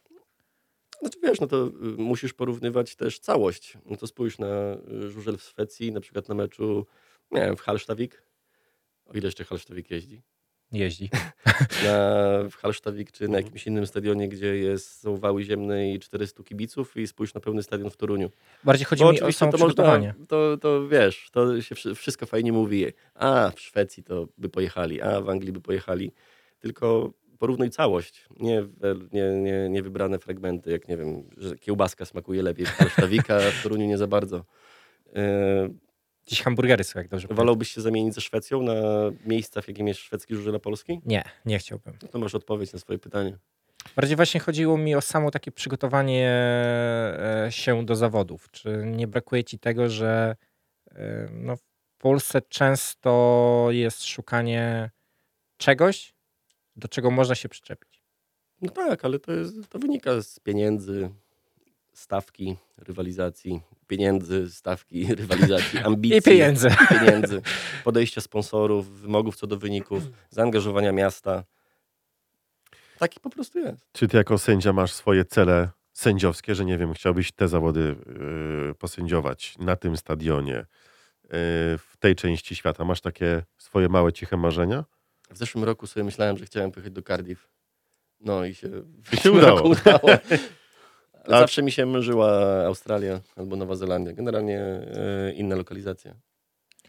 [1.01, 3.79] Znaczy wiesz, no to y, musisz porównywać też całość.
[3.87, 4.75] No to spójrz na
[5.05, 6.87] y, żużel w Szwecji, na przykład na meczu,
[7.31, 8.23] nie wiem, w Hallstavik,
[9.07, 10.23] o ile jeszcze Hallstavik jeździ,
[10.73, 11.11] Jeździ.
[11.85, 12.19] na,
[12.51, 16.97] w Hallstavik czy na jakimś innym stadionie, gdzie jest, są wały ziemne i 400 kibiców
[16.97, 18.31] i spójrz na pełny stadion w Toruniu.
[18.65, 20.15] Bardziej chodzi Bo mi o samo to można, przygotowanie.
[20.29, 22.87] to, to wiesz, to się wszy- wszystko fajnie mówi.
[23.15, 26.13] A w Szwecji to by pojechali, a w Anglii by pojechali.
[26.59, 28.63] Tylko porównuj całość, nie,
[29.13, 33.41] nie, nie, nie wybrane fragmenty, jak nie wiem, że kiełbaska smakuje lepiej w Halsztawika, a
[33.41, 34.45] w Toruniu nie za bardzo.
[35.17, 35.69] E,
[36.27, 38.75] Dziś hamburgery są, jak dobrze wolałbyś się zamienić ze Szwecją na
[39.27, 41.01] miejsca, w jakim jest szwedzki żużel polski?
[41.07, 41.99] Nie, nie chciałbym.
[42.03, 43.39] No to masz odpowiedź na swoje pytanie.
[43.97, 48.51] Bardziej właśnie chodziło mi o samo takie przygotowanie e, się do zawodów.
[48.51, 50.37] Czy nie brakuje ci tego, że
[50.91, 51.63] e, no, w
[51.99, 54.91] Polsce często jest szukanie
[55.57, 56.15] czegoś,
[56.79, 58.03] do czego można się przyczepić?
[58.61, 61.11] No tak, ale to, jest, to wynika z pieniędzy,
[61.93, 66.19] stawki, rywalizacji, pieniędzy, stawki, rywalizacji, ambicji.
[66.19, 66.69] I pieniędzy.
[66.89, 67.43] pieniędzy,
[67.85, 71.45] podejścia sponsorów, wymogów co do wyników, zaangażowania miasta.
[72.99, 73.87] Taki po prostu jest.
[73.93, 77.97] Czy ty jako sędzia masz swoje cele sędziowskie, że nie wiem, chciałbyś te zawody
[78.69, 80.67] yy, posędziować na tym stadionie, yy,
[81.79, 82.85] w tej części świata?
[82.85, 84.85] Masz takie swoje małe, ciche marzenia?
[85.31, 87.49] W zeszłym roku sobie myślałem, że chciałem pojechać do Cardiff.
[88.21, 88.69] No i się,
[89.05, 89.59] w I się udało.
[89.59, 90.19] roku udało.
[91.25, 92.31] A- zawsze mi się marzyła
[92.67, 94.13] Australia albo Nowa Zelandia.
[94.13, 96.15] Generalnie e, inne lokalizacje.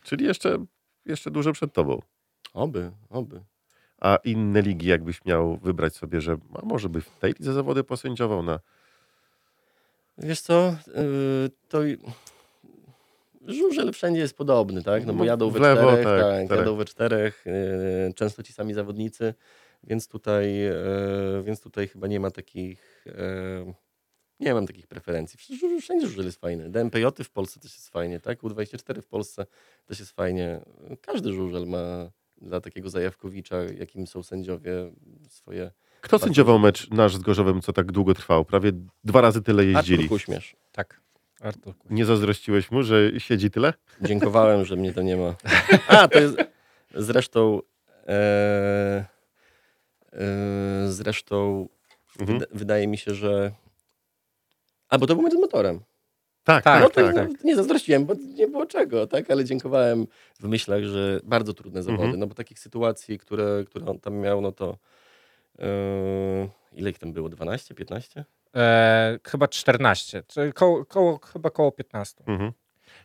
[0.04, 0.66] Czyli jeszcze,
[1.06, 2.02] jeszcze dużo przed tobą.
[2.54, 3.42] Oby, oby.
[4.02, 8.44] A inne ligi, jakbyś miał wybrać sobie, że może by w tej lidze zawody posędziował
[8.44, 8.60] na...
[10.18, 11.80] Wiesz co, yy, to
[13.50, 15.06] żużel wszędzie jest podobny, tak?
[15.06, 16.60] No bo jadą we lewo, czterech, tak, tak, czterech.
[16.66, 19.34] jadą we czterech, yy, często ci sami zawodnicy,
[19.84, 23.74] więc tutaj, yy, więc tutaj chyba nie ma takich, yy,
[24.40, 25.38] nie mam takich preferencji.
[25.40, 26.70] Wszędzie- Wszędzie żużel jest fajny.
[26.70, 28.42] DMPJ w Polsce też jest fajnie, tak?
[28.44, 29.46] U24 w Polsce
[29.86, 30.62] też jest fajnie.
[31.02, 34.72] Każdy żużel ma dla takiego zajawkowicza, jakim są sędziowie,
[35.30, 35.72] swoje...
[36.02, 38.46] Kto sędziował mecz nasz z Gorzowem, co tak długo trwał?
[38.46, 38.72] Prawie
[39.04, 40.04] dwa razy tyle jeździli.
[40.04, 40.56] Artur Kuśmierz.
[40.72, 41.02] Tak.
[41.42, 41.74] Artur.
[41.90, 43.74] Nie zazdrościłeś mu, że siedzi tyle?
[44.02, 45.36] Dziękowałem, że mnie to nie ma.
[45.88, 46.38] A, to jest
[46.96, 47.60] zresztą.
[48.08, 49.06] E,
[50.14, 51.68] e, zresztą
[52.20, 52.40] Mhm.
[52.40, 53.52] wyda, wydaje mi się, że.
[54.90, 55.80] A, bo to był mecz z motorem.
[56.44, 57.30] Tak, Tak, no tak, to tak.
[57.30, 59.32] no, nie zazdrościłem, bo nie było czego, tak?
[59.32, 60.08] Ale dziękowałem
[60.40, 62.04] w myślach, że bardzo trudne zawody.
[62.04, 62.20] Mhm.
[62.20, 64.78] No bo takich sytuacji, które, które on tam miał, no to.
[65.60, 65.68] E,
[66.74, 67.30] ile ich tam było?
[67.30, 68.26] 12, 15?
[68.56, 72.24] E, chyba 14, czy koło, koło, chyba koło 15.
[72.28, 72.52] Mhm.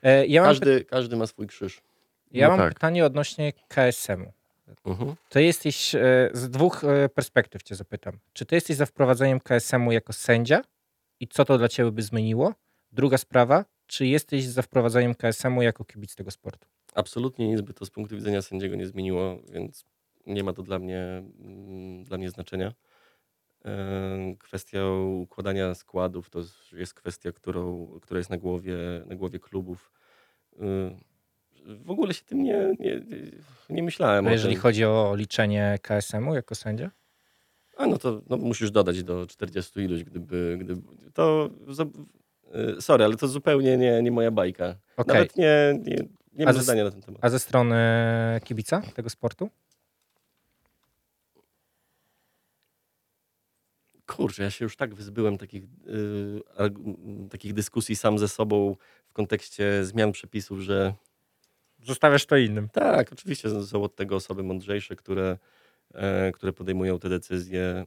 [0.02, 1.80] E, ja mam, py- Każdy, każdy ma swój krzyż.
[2.30, 2.74] ja no mam tak.
[2.74, 4.32] pytanie odnośnie KSM-u.
[4.90, 5.14] Mhm.
[5.28, 8.18] To jesteś, e, z dwóch e, perspektyw cię zapytam.
[8.32, 10.62] Czy ty jesteś za wprowadzeniem KSM-u jako sędzia
[11.20, 12.54] i co to dla ciebie by zmieniło?
[12.92, 16.68] Druga sprawa, czy jesteś za wprowadzeniem KSM-u jako kibic tego sportu?
[16.94, 19.84] Absolutnie nic by to z punktu widzenia sędziego nie zmieniło, więc
[20.26, 22.72] nie ma to dla mnie, mm, dla mnie znaczenia.
[23.64, 24.78] E, Kwestia
[25.22, 26.42] układania składów to
[26.72, 29.92] jest kwestia, którą, która jest na głowie, na głowie klubów.
[30.60, 30.64] E,
[31.84, 33.00] W ogóle się tym nie, nie,
[33.70, 34.26] nie myślałem.
[34.26, 34.62] A o jeżeli tym.
[34.62, 36.90] chodzi o liczenie KSM-u jako sędzia?
[37.76, 40.82] A no to no, musisz dodać do 40 iluś, gdyby, gdyby
[41.14, 41.84] to za-
[42.78, 44.74] Y, Sorry, ale to zupełnie nie, nie moja bajka.
[44.96, 45.14] Okej.
[45.14, 45.96] Nawet nie, nie,
[46.32, 47.18] nie A mam ze- zdania na ten temat.
[47.24, 47.76] A ze strony
[48.44, 49.50] kibica tego sportu?
[54.06, 55.68] Kurczę, ja się już tak wyzbyłem takich, y,
[56.58, 58.76] arg- m, takich dyskusji sam ze sobą
[59.06, 60.94] w kontekście zmian przepisów, że
[61.82, 62.68] Zostawiasz to innym.
[62.68, 65.38] tak, oczywiście są od tego osoby mądrzejsze, które,
[65.94, 67.86] e, które podejmują te decyzje.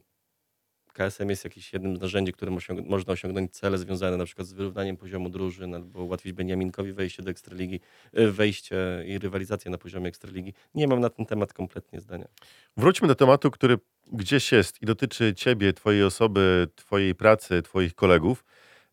[0.98, 4.52] KSM jest jakimś jednym z narzędzi, którym osiąg- można osiągnąć cele związane na przykład z
[4.52, 7.80] wyrównaniem poziomu drużyn albo ułatwić Beniaminkowi wejście do Ekstraligi,
[8.18, 8.76] y, wejście
[9.06, 10.54] i rywalizację na poziomie Ekstraligi.
[10.74, 12.28] Nie mam na ten temat kompletnie zdania.
[12.76, 13.78] Wróćmy do tematu, który
[14.12, 18.44] gdzieś jest i dotyczy ciebie, twojej osoby, twojej pracy, twoich kolegów.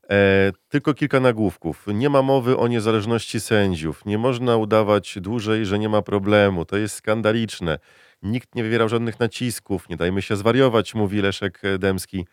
[0.09, 1.85] E, tylko kilka nagłówków.
[1.87, 4.05] Nie ma mowy o niezależności sędziów.
[4.05, 6.65] Nie można udawać dłużej, że nie ma problemu.
[6.65, 7.79] To jest skandaliczne.
[8.25, 9.89] Nikt nie wywierał żadnych nacisków.
[9.89, 12.25] Nie dajmy się zwariować, mówi Leszek Demski.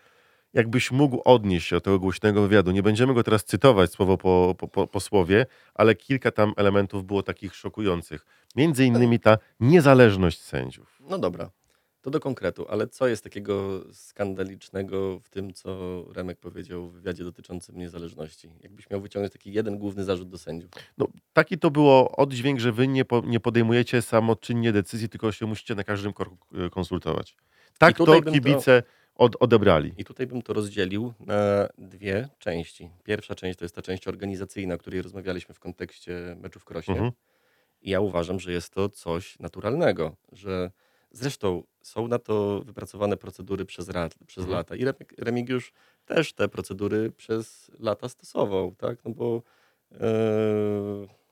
[0.53, 2.71] Jakbyś mógł odnieść się do tego głośnego wywiadu.
[2.71, 7.23] Nie będziemy go teraz cytować słowo po, po, po, słowie, ale kilka tam elementów było
[7.23, 8.25] takich szokujących.
[8.55, 10.99] Między innymi ta niezależność sędziów.
[11.09, 11.49] No dobra,
[12.03, 17.23] to do konkretu, ale co jest takiego skandalicznego w tym, co Remek powiedział w wywiadzie
[17.23, 18.49] dotyczącym niezależności?
[18.63, 20.71] Jakbyś miał wyciągnąć taki jeden główny zarzut do sędziów.
[20.97, 25.45] No, taki to było oddźwięk, że wy nie, po, nie podejmujecie samoczynnie decyzji, tylko się
[25.45, 27.35] musicie na każdym kroku e, konsultować.
[27.77, 28.83] Tak to bym to- kibice
[29.15, 29.93] od, odebrali.
[29.97, 32.89] I tutaj bym to rozdzielił na dwie części.
[33.03, 36.93] Pierwsza część to jest ta część organizacyjna, o której rozmawialiśmy w kontekście meczu w Krośnie.
[36.93, 37.11] Mhm.
[37.81, 40.71] I ja uważam, że jest to coś naturalnego, że
[41.13, 44.57] zresztą są na to wypracowane procedury przez, rat, przez Mhm.
[44.57, 44.75] lata.
[44.75, 45.73] I Remi- Remigiusz
[46.05, 49.05] też te procedury przez lata stosował, tak?
[49.05, 49.41] No bo,
[49.91, 49.97] e,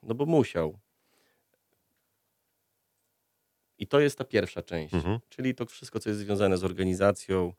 [0.04, 0.80] no bo musiał.
[3.78, 5.20] I to jest ta pierwsza część, Mhm.
[5.30, 7.54] czyli to wszystko, co jest związane z organizacją,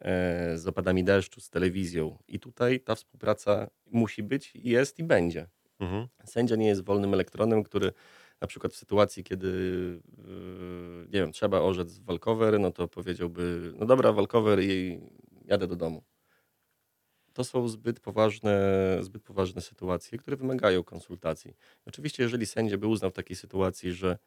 [0.00, 2.18] e, z opadami deszczu, z telewizją.
[2.28, 5.48] I tutaj ta współpraca musi być, jest i będzie.
[5.80, 6.08] Mhm.
[6.24, 7.92] Sędzia nie jest wolnym elektronem, który
[8.40, 9.48] na przykład w sytuacji, kiedy
[10.18, 15.00] yy, nie wiem, trzeba orzec walkover, no to powiedziałby, no dobra, walkover i
[15.44, 16.02] jadę do domu.
[17.32, 18.58] To są zbyt poważne,
[19.00, 21.56] zbyt poważne sytuacje, które wymagają konsultacji.
[21.86, 24.18] Oczywiście, jeżeli sędzia by uznał w takiej sytuacji, że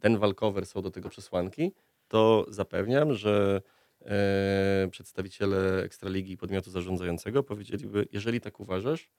[0.00, 1.72] ten walkover są do tego przesłanki,
[2.08, 3.62] to zapewniam, że
[4.04, 9.10] e, przedstawiciele Ekstraligi i podmiotu zarządzającego powiedzieliby, jeżeli tak uważasz,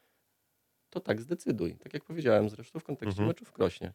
[0.90, 1.78] to tak zdecyduj.
[1.78, 3.28] Tak jak powiedziałem zresztą w kontekście Mhm.
[3.28, 3.94] meczu w Krośnie.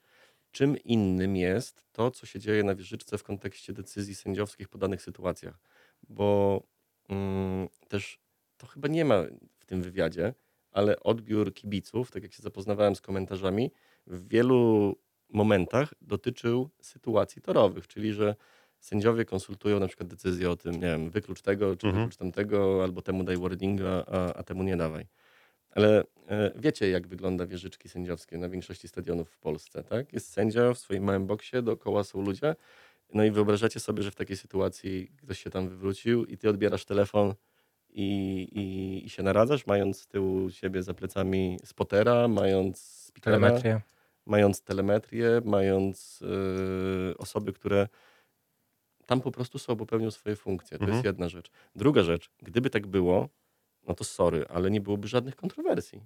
[0.52, 5.02] Czym innym jest to, co się dzieje na wieżyczce w kontekście decyzji sędziowskich po danych
[5.02, 5.60] sytuacjach.
[6.08, 6.62] Bo
[7.08, 8.20] mm, też
[8.56, 9.22] to chyba nie ma
[9.58, 10.34] w tym wywiadzie,
[10.72, 13.70] ale odbiór kibiców, tak jak się zapoznawałem z komentarzami,
[14.06, 14.94] w wielu
[15.28, 18.36] momentach dotyczył sytuacji torowych, czyli że
[18.80, 21.92] sędziowie konsultują na przykład decyzję o tym, nie wiem, wyklucz tego, czy Mhm.
[21.92, 25.06] wyklucz tamtego, albo temu daj wordinga, a, a temu nie dawaj.
[25.72, 30.12] Ale e, wiecie, jak wygląda wieżyczki sędziowskie na większości stadionów w Polsce, tak?
[30.12, 32.54] Jest sędzia w swoim małym boksie, dookoła są ludzie.
[33.14, 36.84] No i wyobrażacie sobie, że w takiej sytuacji ktoś się tam wywrócił i ty odbierasz
[36.84, 37.34] telefon
[37.90, 38.02] i,
[38.52, 43.80] i, i się naradzasz, mając z tyłu siebie za plecami spotera, mając speakera, Telemetrię.
[44.26, 46.22] mając telemetrię, mając
[47.12, 47.88] e, osoby, które
[49.06, 50.78] tam po prostu są, bo pełnią swoje funkcje.
[50.78, 50.92] To Mhm.
[50.96, 51.50] jest jedna rzecz.
[51.76, 53.28] Druga rzecz, gdyby tak było,
[53.88, 56.00] no to sorry, ale nie byłoby żadnych kontrowersji.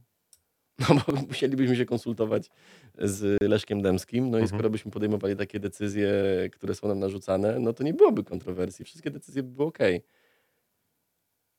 [0.95, 2.51] No bo musielibyśmy się konsultować
[2.99, 4.49] z Leszkiem Demskim, no i Mhm.
[4.59, 6.13] skoro byśmy podejmowali takie decyzje,
[6.53, 8.85] które są nam narzucane, no to nie byłoby kontrowersji.
[8.85, 9.79] Wszystkie decyzje by były ok.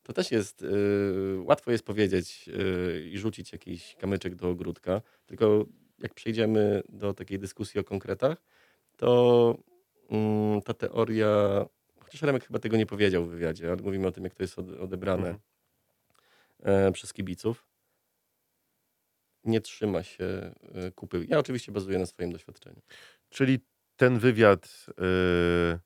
[0.03, 5.65] To też jest, yy, łatwo jest powiedzieć yy, i rzucić jakiś kamyczek do ogródka, tylko
[5.99, 8.38] jak przejdziemy do takiej dyskusji o konkretach,
[8.97, 9.57] to
[10.09, 11.65] mm, ta teoria,
[11.99, 14.59] chociaż Remek chyba tego nie powiedział w wywiadzie, ale mówimy o tym, jak to jest
[14.59, 15.39] ode- odebrane Mhm.
[16.63, 17.67] E, przez kibiców,
[19.43, 21.25] nie trzyma się e, kupy.
[21.29, 22.81] Ja oczywiście bazuję na swoim doświadczeniu.
[23.29, 23.59] Czyli
[23.95, 25.79] ten wywiad, e,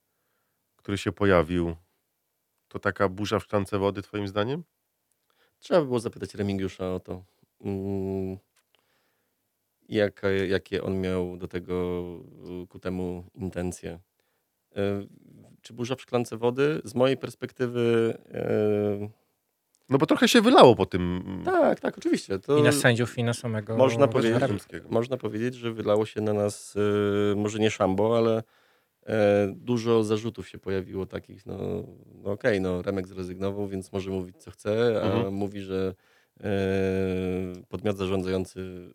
[0.75, 1.75] który się pojawił,
[2.67, 4.63] to taka burza w szklance wody, twoim zdaniem?
[5.59, 7.23] Trzeba by było zapytać Remigiusza o to,
[7.61, 8.37] mm,
[9.89, 12.03] jaka, jakie on miał do tego
[12.69, 13.99] ku temu intencje.
[14.75, 15.05] E,
[15.61, 16.81] Czy burza w szklance wody?
[16.83, 18.17] Z mojej perspektywy
[19.91, 21.23] No bo trochę się wylało po tym.
[21.45, 22.39] tak, tak, oczywiście.
[22.39, 24.43] To I na sędziów, i na samego Można powiedzieć,
[24.89, 26.75] można powiedzieć, że wylało się na nas
[27.31, 28.43] e, może nie szambo, ale
[29.05, 31.57] e, dużo zarzutów się pojawiło takich, no,
[32.23, 35.33] no okej, no Remek zrezygnował, więc może mówić co chce, a Mhm.
[35.33, 35.93] mówi, że
[36.43, 36.49] e,
[37.69, 38.91] podmiot zarządzający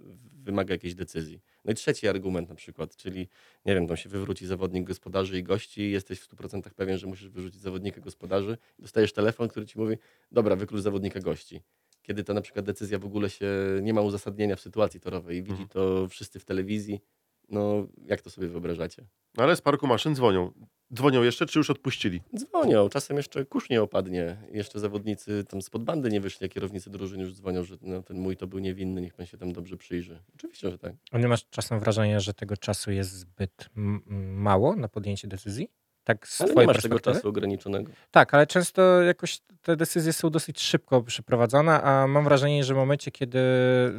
[0.47, 1.41] wymaga jakiejś decyzji.
[1.65, 3.29] No i trzeci argument na przykład, czyli
[3.65, 7.29] nie wiem, tam się wywróci zawodnik gospodarzy i gości jesteś w 100% pewien, że musisz
[7.29, 9.97] wyrzucić zawodnika gospodarzy dostajesz telefon, który ci mówi,
[10.33, 11.61] dobra, wyklucz zawodnika gości.
[12.03, 13.47] kiedy to na przykład decyzja w ogóle się
[13.83, 15.69] nie ma uzasadnienia w sytuacji torowej i widzi Mhm.
[15.69, 17.01] to wszyscy w telewizji,
[17.49, 19.07] no jak to sobie wyobrażacie?
[19.37, 20.53] No ale z parku maszyn dzwonią.
[20.95, 22.23] Dzwonią jeszcze, czy już odpuścili?
[22.37, 26.91] Dzwonią, czasem jeszcze kurz nie opadnie, jeszcze zawodnicy tam spod bandy nie wyszli, a kierownicy
[26.91, 29.77] drużyn już dzwonią, że no, ten mój to był niewinny, niech pan się tam dobrze
[29.77, 30.23] przyjrzy.
[30.35, 30.93] Oczywiście, że tak.
[31.13, 35.69] A nie masz czasem wrażenia, że tego czasu jest zbyt mało na podjęcie decyzji?
[36.05, 37.93] Tak z Ale nie masz tego czasu ograniczonego.
[38.11, 42.77] Tak, ale często jakoś te decyzje są dosyć szybko przeprowadzone, a mam wrażenie, że w
[42.77, 43.39] momencie, kiedy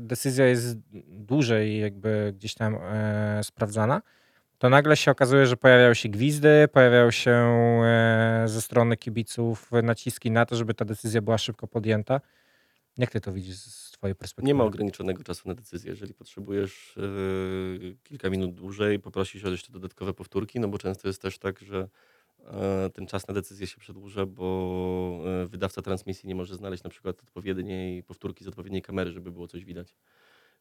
[0.01, 0.77] decyzja jest
[1.07, 4.01] dłużej jakby gdzieś tam e, sprawdzana,
[4.57, 10.31] to nagle się okazuje, że pojawiają się gwizdy, pojawiają się e, ze strony kibiców naciski
[10.31, 12.21] na to, żeby ta decyzja była szybko podjęta.
[12.97, 14.47] Jak ty to widzisz z twojej perspektywy?
[14.47, 15.91] Nie ma ograniczonego czasu na decyzję.
[15.91, 16.97] Jeżeli potrzebujesz
[17.81, 21.59] yy, kilka minut dłużej, poprosisz o jeszcze dodatkowe powtórki, no bo często jest też tak,
[21.59, 21.87] że
[22.45, 26.89] e, ten czas na decyzję się przedłuża, bo e, wydawca transmisji nie może znaleźć na
[26.89, 29.95] przykład odpowiedniej powtórki z odpowiedniej kamery, żeby było coś widać.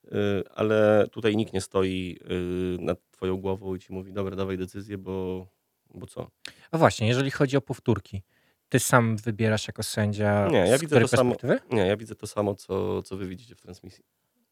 [0.06, 4.58] Yy, Ale tutaj nikt nie stoi yy, nad twoją głową i ci mówi, dobra, dawaj
[4.58, 5.46] decyzję, bo,
[5.94, 6.30] bo co?
[6.70, 8.22] A właśnie, jeżeli chodzi o powtórki,
[8.68, 11.34] ty sam wybierasz jako sędzia Nie, ja widzę to samo.
[11.70, 14.04] Nie, ja widzę to samo, co, co wy widzicie w transmisji.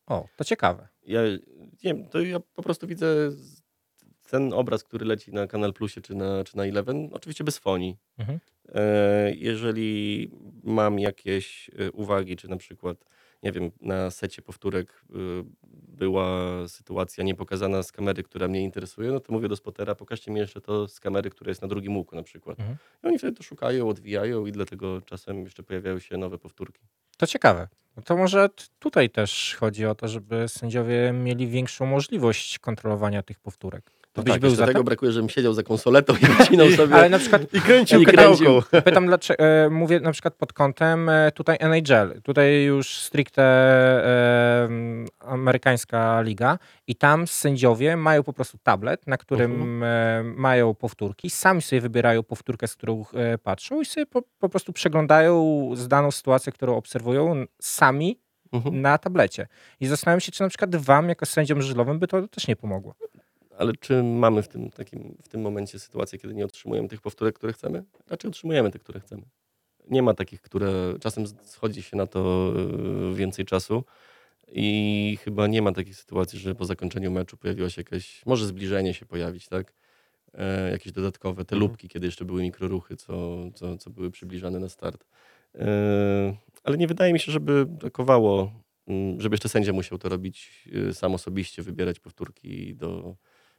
[0.06, 0.88] O, to ciekawe.
[1.06, 1.20] Ja
[1.84, 3.30] nie to ja po prostu widzę
[4.30, 7.96] ten obraz, który leci na Kanal Plusie czy na, czy na Eleven, oczywiście bez fonii.
[8.18, 8.40] Mhm.
[8.74, 10.30] E, Jeżeli
[10.62, 13.04] mam jakieś e, uwagi, czy na przykład,
[13.44, 15.14] nie wiem, na secie powtórek e,
[15.88, 16.28] była
[16.68, 20.60] sytuacja niepokazana z kamery, która mnie interesuje, no to mówię do spotera, pokażcie mi jeszcze
[20.60, 22.60] to z kamery, która jest na drugim łuku na przykład.
[22.60, 22.78] Mhm.
[23.04, 26.80] I oni wtedy to szukają, odwijają i dlatego czasem jeszcze pojawiają się nowe powtórki.
[27.16, 27.68] To ciekawe.
[27.96, 33.40] No to może tutaj też chodzi o to, żeby sędziowie mieli większą możliwość kontrolowania tych
[33.40, 33.90] powtórek.
[34.14, 36.94] To byś tak, był za tego brakuje, żebym siedział za konsoletą i wycinał sobie...
[36.94, 38.62] Ale na przykład I kręcił I kręcił.
[38.84, 42.22] pytam, dlaczego, e, mówię na przykład pod kątem e, tutaj NHL.
[42.22, 44.68] Tutaj już stricte e,
[45.20, 51.62] amerykańska liga i tam sędziowie mają po prostu tablet, na którym e, mają powtórki, sami
[51.62, 56.10] sobie wybierają powtórkę, z którą e, patrzą i sobie po, po prostu przeglądają z daną
[56.10, 58.18] sytuację, którą obserwują sami
[58.52, 58.80] Mhm.
[58.80, 59.46] na tablecie.
[59.80, 62.94] I zastanawiam się, czy na przykład wam, jako sędziom żużlowym, by to też nie pomogło.
[63.58, 67.34] Ale czy mamy w tym, takim, w tym momencie sytuację, kiedy nie otrzymujemy tych powtórek,
[67.34, 67.84] które chcemy?
[68.10, 69.22] Raczej otrzymujemy te, które chcemy.
[69.90, 72.52] Nie ma takich, które czasem schodzi się na to
[73.08, 73.84] yy, więcej czasu
[74.48, 78.94] i chyba nie ma takiej sytuacji, że po zakończeniu meczu pojawiło się jakieś, może zbliżenie
[78.94, 79.72] się pojawić, tak?
[80.34, 81.60] E, jakieś dodatkowe, te Mhm.
[81.70, 85.06] lubki, kiedy jeszcze były mikroruchy, co, co, co były przybliżane na start.
[85.54, 88.52] E, ale nie wydaje mi się, żeby brakowało,
[88.86, 93.16] mm, żeby jeszcze sędzia musiał to robić y, sam osobiście, wybierać powtórki do,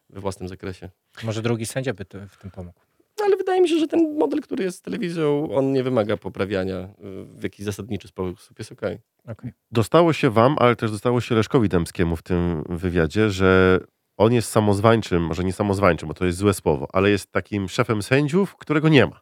[0.10, 0.90] we własnym zakresie.
[1.24, 2.80] Może drugi sędzia by to, w tym pomógł.
[3.20, 6.18] No, ale wydaje mi się, że ten model, który jest z telewizją, on nie wymaga
[6.18, 6.90] poprawiania y,
[7.26, 8.60] w jakiś zasadniczy sposób.
[8.60, 9.00] Jest okej.
[9.28, 9.52] Okej.
[9.72, 13.80] Dostało się wam, ale też dostało się Leszkowi Dębskiemu w tym wywiadzie, że
[14.18, 18.04] on jest samozwańczym, może nie samozwańczym, bo to jest złe słowo, ale jest takim szefem
[18.04, 19.22] sędziów, którego nie ma.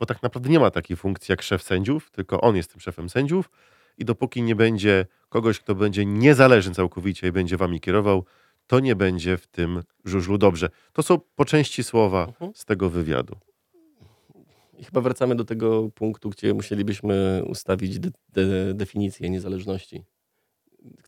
[0.00, 3.08] Bo tak naprawdę nie ma takiej funkcji jak szef sędziów, tylko on jest tym szefem
[3.10, 3.50] sędziów
[3.98, 8.24] i dopóki nie będzie kogoś, kto będzie niezależny całkowicie i będzie wami kierował,
[8.66, 10.68] to nie będzie w tym żużlu dobrze.
[10.92, 12.52] To są po części słowa Mhm.
[12.54, 13.36] z tego wywiadu.
[14.78, 20.02] I chyba wracamy do tego punktu, gdzie musielibyśmy ustawić de, de, definicję niezależności.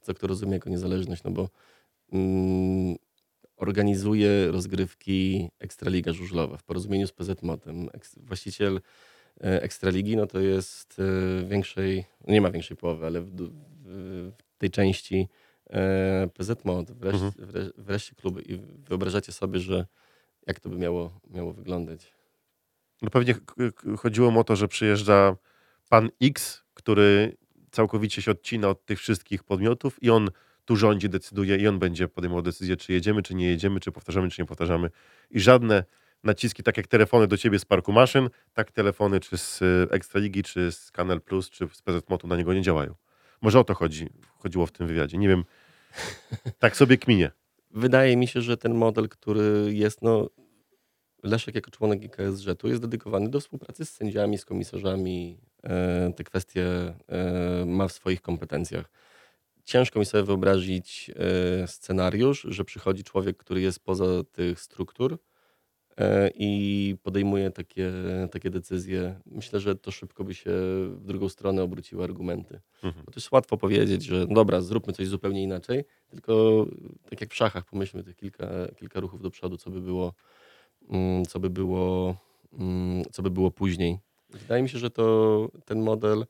[0.03, 1.49] Co kto rozumie jako niezależność, no bo
[2.13, 2.97] mm,
[3.57, 7.89] organizuje rozgrywki Ekstraliga Żużlowa w porozumieniu z PZMOT-em.
[8.17, 8.81] Właściciel
[9.41, 13.31] e, Ekstraligi, no to jest e, większej, nie ma większej połowy, ale w,
[13.85, 15.29] w tej części
[15.71, 18.43] e, PZMOT, wreszcie, wreszcie, wreszcie kluby.
[18.43, 18.59] I
[18.89, 19.87] wyobrażacie sobie, że
[20.47, 22.15] jak to by miało, miało wyglądać?
[23.03, 23.35] No pewnie
[23.99, 25.37] chodziło o to, że przyjeżdża
[25.89, 27.37] pan X, który
[27.71, 30.31] całkowicie się odcina od tych wszystkich podmiotów i on
[30.65, 34.31] tu rządzi, decyduje i on będzie podejmował decyzję, czy jedziemy, czy nie jedziemy, czy powtarzamy,
[34.31, 34.91] czy nie powtarzamy.
[35.31, 35.85] I żadne
[36.25, 40.43] naciski, tak jak telefony do ciebie z parku maszyn, tak telefony czy z y, Ekstraligi,
[40.43, 42.95] czy z Kanal Plus, czy z PZ Motu na niego nie działają.
[43.45, 45.19] Może o to chodzi, chodziło w tym wywiadzie.
[45.19, 45.45] Nie wiem,
[46.59, 47.31] tak sobie kminie.
[47.71, 50.31] Wydaje mi się, że ten model, który jest, no,
[51.23, 55.39] Leszek jako członek IKSŻ-u jest dedykowany do współpracy z sędziami, z komisarzami.
[55.63, 56.67] E, te kwestie
[57.09, 58.91] e, ma w swoich kompetencjach.
[59.65, 61.11] Ciężko mi sobie wyobrazić
[61.63, 65.19] e, scenariusz, że przychodzi człowiek, który jest poza tych struktur
[66.35, 67.93] i podejmuje takie,
[68.31, 69.21] takie decyzje.
[69.27, 70.51] Myślę, że to szybko by się
[70.91, 72.61] w drugą stronę obróciły argumenty.
[72.83, 73.05] Mhm.
[73.05, 76.67] Bo to jest łatwo powiedzieć, że dobra, zróbmy coś zupełnie inaczej, tylko
[77.11, 80.13] tak jak w szachach, pomyślmy tych kilka, kilka ruchów do przodu, co by było,
[80.89, 82.17] mm, co by było,
[82.59, 83.99] mm, co by było później.
[84.31, 86.27] Wydaje mi się, że to ten model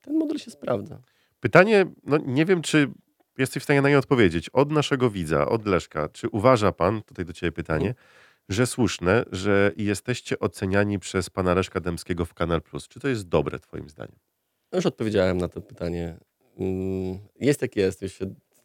[0.00, 0.98] ten model się sprawdza.
[1.40, 2.90] Pytanie, no nie wiem, czy
[3.38, 4.48] jesteś w stanie na nie odpowiedzieć.
[4.50, 8.06] Od naszego widza, od Leszka, czy uważa pan, tutaj do ciebie pytanie, Mhm.
[8.48, 12.88] że słuszne, że jesteście oceniani przez pana Leszka Dębskiego w Kanal Plus?
[12.88, 14.16] Czy to jest dobre twoim zdaniem?
[14.72, 16.16] No już odpowiedziałem na to pytanie.
[16.58, 18.00] Mm, Jest jak jest.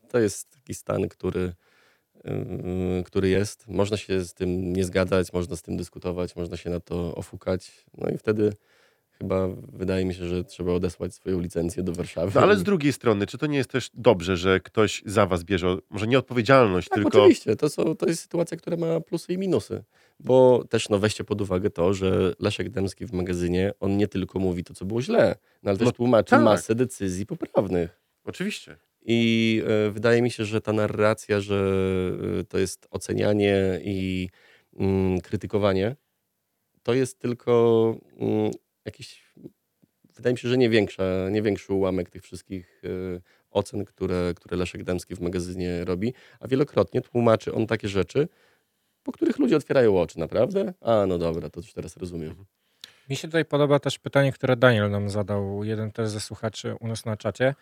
[0.09, 1.53] To jest taki stan, który,
[2.25, 3.67] yy, który jest.
[3.67, 7.85] Można się z tym nie zgadzać, można z tym dyskutować, można się na to ofukać.
[7.97, 8.53] No i wtedy
[9.21, 12.31] chyba wydaje mi się, że trzeba odesłać swoją licencję do Warszawy.
[12.35, 15.43] No ale z drugiej strony, czy to nie jest też dobrze, że ktoś za was
[15.43, 17.19] bierze, może nie odpowiedzialność, Tak, tylko...
[17.19, 17.55] oczywiście.
[17.55, 19.83] To, są, to jest sytuacja, która ma plusy i minusy.
[20.19, 24.39] Bo też no, weźcie pod uwagę to, że Leszek Dębski w magazynie, on nie tylko
[24.39, 26.43] mówi to, co było źle, no, ale też No tłumaczy tak.
[26.43, 28.01] masę decyzji poprawnych.
[28.23, 28.77] Oczywiście.
[29.01, 31.71] I e, wydaje mi się, że ta narracja, że
[32.39, 34.29] e, to jest ocenianie i
[34.79, 35.95] mm, krytykowanie,
[36.83, 38.51] to jest tylko mm,
[38.85, 39.33] jakiś,
[40.15, 43.21] wydaje mi się, że nie, większa, nie większy ułamek tych wszystkich e,
[43.51, 48.27] ocen, które, które Leszek Dębski w magazynie robi, a wielokrotnie tłumaczy on takie rzeczy,
[49.03, 50.73] po których ludzie otwierają oczy, naprawdę?
[50.81, 52.45] A, no dobra, to już teraz rozumiem.
[53.09, 56.87] Mi się tutaj podoba też pytanie, które Daniel nam zadał, jeden też ze słuchaczy u
[56.87, 57.55] nas na czacie.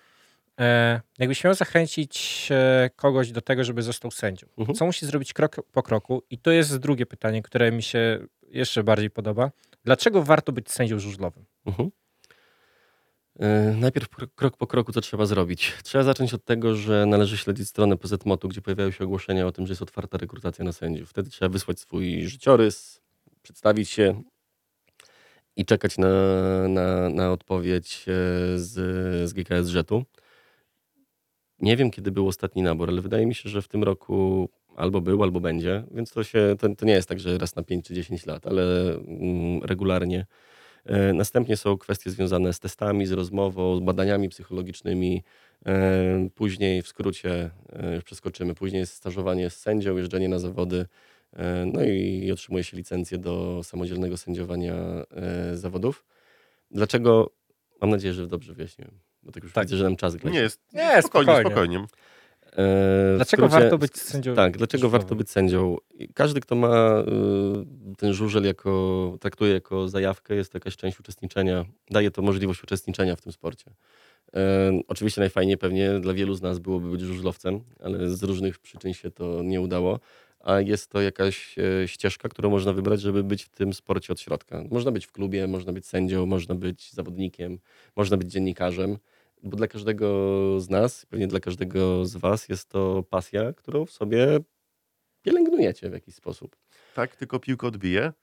[0.59, 4.76] E, jakbyś miał zachęcić e, kogoś do tego, żeby został sędzią, Mhm.
[4.76, 6.24] co musi zrobić krok po kroku?
[6.30, 9.51] I to jest drugie pytanie, które mi się jeszcze bardziej podoba.
[9.86, 11.45] Dlaczego warto być sędzią żużlowym?
[11.65, 11.89] Mhm.
[13.39, 15.73] E, Najpierw kro- krok po kroku, co trzeba zrobić.
[15.84, 19.67] Trzeba zacząć od tego, że należy śledzić stronę PZMOT-u, gdzie pojawiają się ogłoszenia o tym,
[19.67, 21.09] że jest otwarta rekrutacja na sędziów.
[21.09, 23.01] Wtedy trzeba wysłać swój życiorys,
[23.41, 24.23] przedstawić się
[25.55, 26.07] i czekać na,
[26.67, 28.11] na, na odpowiedź e,
[28.59, 28.73] z,
[29.30, 30.05] z GKS Żetu.
[31.59, 35.01] Nie wiem, kiedy był ostatni nabór, ale wydaje mi się, że w tym roku albo
[35.01, 37.86] był, albo będzie, więc to, się, to, to nie jest tak, że raz na 5
[37.86, 40.25] czy 10 lat, ale mm, regularnie
[40.86, 45.23] E, Następnie są kwestie związane z testami, z rozmową, z badaniami psychologicznymi.
[45.65, 48.55] E, Później w skrócie e, już przeskoczymy.
[48.55, 50.86] Później jest stażowanie z sędzią, jeżdżenie na zawody.
[51.34, 56.05] e, No i otrzymuje się licencję do samodzielnego sędziowania e, zawodów.
[56.71, 57.32] Dlaczego?
[57.82, 58.91] Mam nadzieję, że dobrze wyjaśniłem.
[59.23, 59.65] Bo tak już Tak.
[59.65, 60.32] widzę, że nam czas gra.
[60.32, 61.41] Nie, jest, Nie, spokojnie, spokojnie.
[61.41, 61.86] spokojnie.
[62.57, 65.77] E, Dlaczego skrócie- warto być sędzią Tak, dlaczego warto być sędzią?
[66.13, 67.03] Każdy, kto ma
[67.91, 72.63] y, ten żużel jako, traktuje jako zajawkę, jest to jakaś część uczestniczenia, daje to możliwość
[72.63, 73.71] uczestniczenia w tym sporcie.
[74.35, 78.93] E, oczywiście najfajniej pewnie dla wielu z nas byłoby być żużlowcem, ale z różnych przyczyn
[78.93, 79.99] się to nie udało.
[80.39, 84.19] A jest to jakaś e, ścieżka, którą można wybrać, żeby być w tym sporcie od
[84.19, 84.63] środka.
[84.71, 87.59] Można być w klubie, można być sędzią, można być zawodnikiem,
[87.95, 88.97] można być dziennikarzem
[89.43, 90.07] bo dla każdego
[90.59, 94.39] z nas, pewnie dla każdego z Was jest to pasja, którą w sobie
[95.21, 96.55] pielęgnujecie w jakiś sposób.
[96.95, 98.13] Tak, tylko piłkę odbije.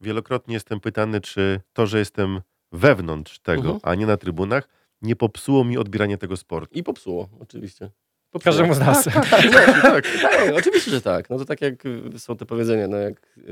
[0.00, 2.40] Wielokrotnie jestem pytany, czy to, że jestem
[2.72, 3.80] wewnątrz tego, Mhm.
[3.82, 4.68] a nie na trybunach,
[5.02, 6.78] nie popsuło mi odbieranie tego sportu.
[6.78, 7.90] I popsuło, oczywiście.
[8.30, 8.52] Popsuło.
[8.52, 9.04] Każdemu z nas.
[9.04, 11.30] Tak, tak, no, tak, tak, oczywiście, że tak.
[11.30, 13.42] No to tak jak y, są te powiedzenia, no jak y,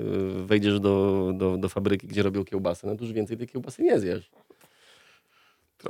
[0.44, 4.00] wejdziesz do, do, do fabryki, gdzie robią kiełbasy, no to już więcej tej kiełbasy nie
[4.00, 4.30] zjesz.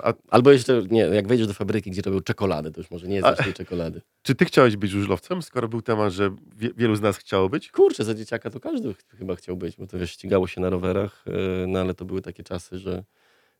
[0.02, 3.24] A Albo jeszcze, nie, jak wejdziesz do fabryki, gdzie robią czekoladę, to już może nie
[3.24, 4.00] A- zjesz tej czekolady.
[4.22, 7.70] czy ty chciałeś być żużlowcem, skoro był temat, że wie, wielu z nas chciało być?
[7.70, 10.70] Kurczę, za dzieciaka to każdy ch- chyba chciał być, bo to wiesz, ścigało się na
[10.70, 13.04] rowerach, yy, no ale to były takie czasy, że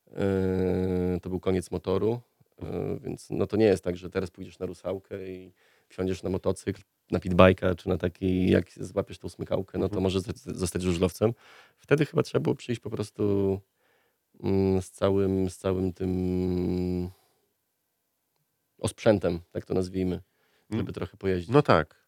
[0.06, 2.20] yy, to był koniec motoru,
[2.62, 2.68] yy,
[3.04, 5.52] więc no to nie jest tak, że teraz pójdziesz na rusałkę i
[5.88, 10.02] wsiądziesz na motocykl, na pitbajka, czy na taki, jak złapiesz tą smykałkę, no to Mhm.
[10.02, 11.32] możesz z- zostać żużlowcem.
[11.78, 13.60] Wtedy chyba trzeba było przyjść po prostu
[14.80, 17.10] z całym, z całym tym
[18.78, 20.20] osprzętem, tak to nazwijmy,
[20.70, 20.92] żeby Mm.
[20.94, 21.50] trochę pojeździć.
[21.50, 22.00] No tak.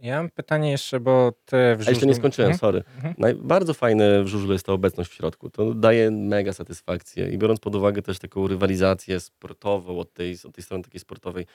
[0.00, 2.58] Ja mam pytanie jeszcze, bo ty w A jeszcze nie żużlu- skończyłem, Mhm.
[2.58, 2.82] sorry.
[2.96, 3.14] Mhm.
[3.18, 5.50] Naj, bardzo fajne w żużlu jest ta obecność w środku.
[5.50, 10.54] To daje mega satysfakcję i biorąc pod uwagę też taką rywalizację sportową od tej, od
[10.54, 11.46] tej strony takiej sportowej,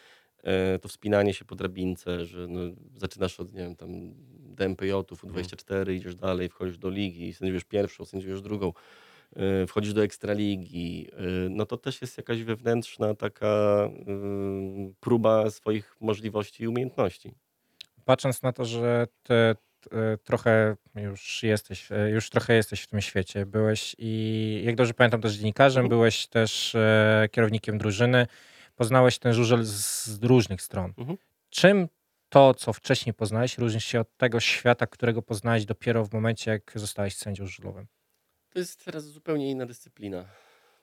[0.43, 2.59] e, to wspinanie się po drabince, że no,
[2.95, 3.89] zaczynasz od, nie wiem, tam
[4.55, 8.73] DMPJ-ów, U24, idziesz dalej, wchodzisz do ligi, sędziujesz pierwszą, sędziujesz drugą,
[9.67, 13.89] wchodzisz do ekstraligi, e, no to też jest jakaś wewnętrzna taka e,
[14.99, 17.33] próba swoich możliwości i umiejętności.
[18.05, 19.55] patrząc na to, że ty e,
[20.23, 25.33] trochę już jesteś, już trochę jesteś w tym świecie, byłeś i jak dobrze pamiętam też
[25.33, 25.89] dziennikarzem, Mhm.
[25.99, 26.75] byłeś też
[27.31, 28.27] kierownikiem drużyny,
[28.75, 30.93] poznałeś ten żużel z, z różnych stron.
[30.97, 31.17] Mhm.
[31.49, 31.87] Czym
[32.29, 36.71] to, co wcześniej poznałeś, różni się od tego świata, którego poznałeś dopiero w momencie, jak
[36.75, 37.87] zostałeś sędzią żużlowym?
[38.53, 40.25] To jest teraz zupełnie inna dyscyplina.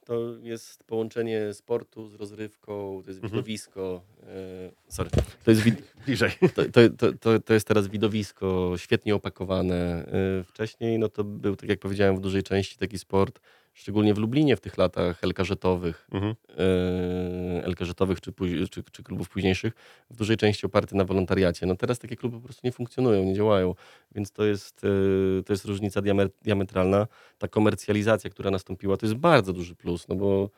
[0.05, 3.33] To jest połączenie sportu z rozrywką, to jest Mhm.
[3.33, 4.03] widowisko.
[4.23, 5.11] E, sorry.
[5.45, 6.31] To jest, wid- Bliżej.
[6.55, 10.07] to, to, to, to, to jest teraz widowisko świetnie opakowane.
[10.41, 13.41] E, wcześniej no to był, tak jak powiedziałem, w dużej części taki sport,
[13.77, 16.35] szczególnie w Lublinie w tych latach elkarzetowych, Mhm.
[16.59, 18.33] e, elkarzetowych czy,
[18.71, 19.73] czy, czy klubów późniejszych,
[20.11, 21.67] w dużej części oparty na wolontariacie.
[21.67, 23.75] No teraz takie kluby po prostu nie funkcjonują, nie działają,
[24.15, 27.07] więc to jest, e, to jest różnica diamet- diametralna.
[27.39, 30.51] Ta komercjalizacja, która nastąpiła, to jest bardzo duży plus, no bo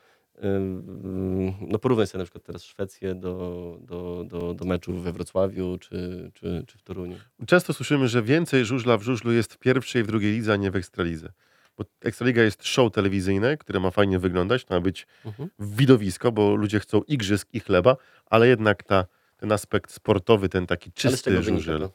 [0.44, 5.78] Ym, No porównaj sobie na przykład teraz Szwecję do, do, do, do meczów we Wrocławiu
[5.78, 7.16] czy, czy, czy w Toruniu.
[7.46, 10.56] Często słyszymy, że więcej żużla w żużlu jest w pierwszej i w drugiej lidze, a
[10.56, 11.32] nie w Ekstralidze.
[11.79, 15.49] Bo Ekstraliga jest show telewizyjne, które ma fajnie wyglądać, to ma być Mhm.
[15.59, 19.07] widowisko, bo ludzie chcą igrzysk i chleba, ale jednak ta,
[19.37, 21.89] ten aspekt sportowy, ten taki czysty żużel.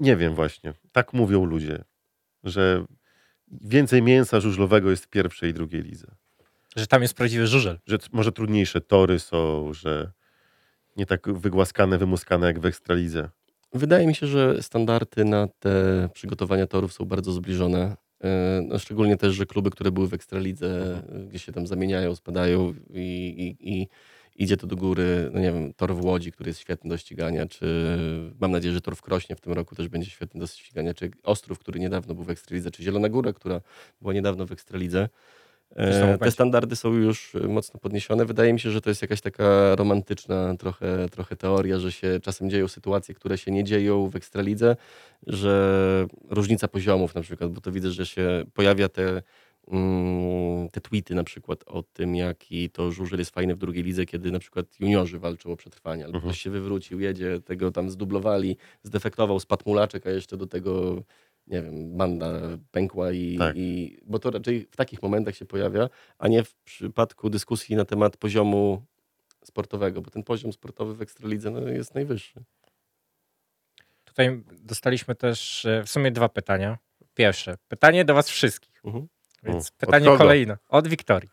[0.00, 0.74] Nie wiem właśnie.
[0.92, 1.84] Tak mówią ludzie,
[2.44, 2.84] że
[3.48, 6.06] więcej mięsa żużlowego jest w pierwszej i drugiej lidze.
[6.76, 7.78] Że tam jest prawdziwy żużel.
[7.86, 10.12] Że może trudniejsze tory są, że
[10.96, 13.28] nie tak wygłaskane, wymuskane jak w Ekstralidze.
[13.74, 17.96] Wydaje mi się, że standardy na te przygotowania torów są bardzo zbliżone.
[18.24, 21.28] E, No, szczególnie też, że kluby, które były w Ekstralidze, Mhm.
[21.28, 23.88] gdzie się tam zamieniają, spadają i, i, i
[24.36, 25.30] idzie to do góry.
[25.34, 27.96] No nie wiem, tor w Łodzi, który jest świetny do ścigania, czy
[28.40, 31.10] mam nadzieję, że tor w Krośnie w tym roku też będzie świetny do ścigania, czy
[31.22, 33.60] Ostrów, który niedawno był w Ekstralidze, czy Zielona Góra, która
[34.00, 35.08] była niedawno w Ekstralidze.
[35.76, 38.24] E, Te standardy są już e, mocno podniesione.
[38.24, 42.50] Wydaje mi się, że to jest jakaś taka romantyczna trochę, trochę teoria, że się czasem
[42.50, 44.76] dzieją sytuacje, które się nie dzieją w Ekstralidze,
[45.26, 49.22] że różnica poziomów na przykład, bo to widzę, że się pojawia te,
[49.68, 54.06] mm, te tweety na przykład o tym, jaki to żużel jest fajny w drugiej lidze,
[54.06, 56.30] kiedy na przykład juniorzy walczą o przetrwanie, albo Mhm.
[56.32, 61.02] ktoś się wywrócił, jedzie, tego tam zdublowali, zdefektował, spadł mulaczek, a jeszcze do tego
[61.46, 62.32] nie wiem, banda
[62.70, 63.56] pękła i, Tak.
[63.56, 65.88] i bo to raczej w takich momentach się pojawia,
[66.18, 68.82] a nie w przypadku dyskusji na temat poziomu
[69.44, 72.42] sportowego, bo ten poziom sportowy w Ekstralidze no, jest najwyższy.
[74.04, 76.78] Tutaj dostaliśmy też e, w sumie dwa pytania.
[77.14, 78.80] Pierwsze, pytanie do was wszystkich.
[78.84, 79.08] Mhm.
[79.42, 80.58] Więc O, pytanie od kolejne.
[80.68, 81.30] Od Wiktorii.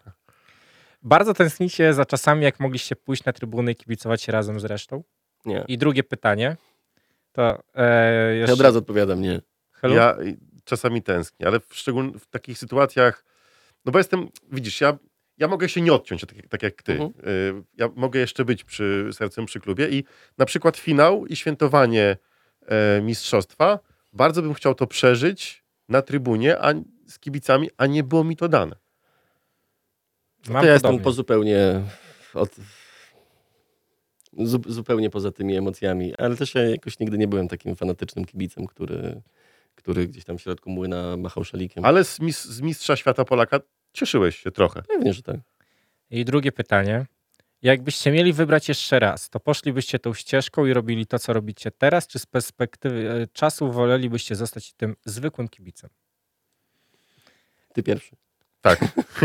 [1.01, 5.03] Bardzo tęsknicie za czasami, jak mogliście pójść na trybuny i kibicować się razem z resztą?
[5.45, 5.65] Nie.
[5.67, 6.57] I drugie pytanie
[7.31, 7.83] to e,
[8.25, 8.53] Ja jeszcze...
[8.53, 9.41] od razu odpowiadam nie.
[9.81, 9.95] Helu?
[9.95, 10.17] Ja
[10.63, 13.25] czasami tęsknię, ale w szczególnych w takich sytuacjach,
[13.85, 14.97] no bo jestem, widzisz, ja,
[15.37, 16.91] ja mogę się nie odciąć, tak, jak- tak jak ty.
[16.91, 17.11] Mhm.
[17.27, 20.03] Y, Ja mogę jeszcze być przy sercem przy klubie i
[20.37, 22.17] na przykład finał i świętowanie
[22.67, 23.79] e, mistrzostwa,
[24.13, 26.73] bardzo bym chciał to przeżyć na trybunie a,
[27.07, 28.75] z kibicami, a nie było mi to dane.
[30.49, 31.81] Mam to ja jestem po zupełnie
[32.33, 32.49] od,
[34.37, 38.67] zu, zupełnie poza tymi emocjami, ale też ja jakoś nigdy nie byłem takim fanatycznym kibicem,
[38.67, 39.21] który,
[39.79, 41.85] który gdzieś tam w środku młyna machał szalikiem.
[41.85, 43.59] Ale z, mis, z mistrza świata Polaka
[43.93, 44.83] cieszyłeś się trochę.
[44.87, 45.37] Pewnie, że tak.
[46.09, 47.05] I drugie pytanie.
[47.61, 52.07] Jakbyście mieli wybrać jeszcze raz, to poszlibyście tą ścieżką i robili to, co robicie teraz,
[52.07, 55.89] czy z perspektywy e, czasu wolelibyście zostać tym zwykłym kibicem?
[57.73, 58.15] Ty pierwszy.
[58.61, 58.79] Tak.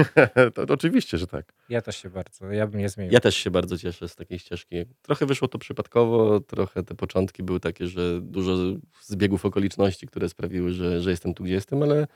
[0.54, 1.52] to, to oczywiście, że tak.
[1.68, 3.12] Ja też się bardzo, ja bym nie zmienił.
[3.12, 4.76] Ja też się bardzo cieszę z takiej ścieżki.
[5.02, 8.56] Trochę wyszło to przypadkowo, trochę te początki były takie, że dużo
[9.02, 12.06] zbiegów okoliczności, które sprawiły, że, że jestem tu, gdzie jestem, ale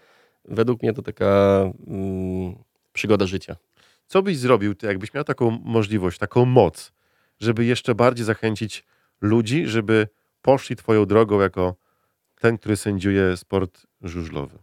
[0.45, 2.55] według mnie to taka mm,
[2.93, 3.57] przygoda życia.
[4.07, 6.93] Co byś zrobił, ty, jakbyś miał taką możliwość, taką moc,
[7.41, 8.85] żeby jeszcze bardziej zachęcić
[9.21, 10.09] ludzi, żeby
[10.43, 11.75] poszli twoją drogą jako
[12.41, 14.59] ten, który sędziuje sport żużlowy?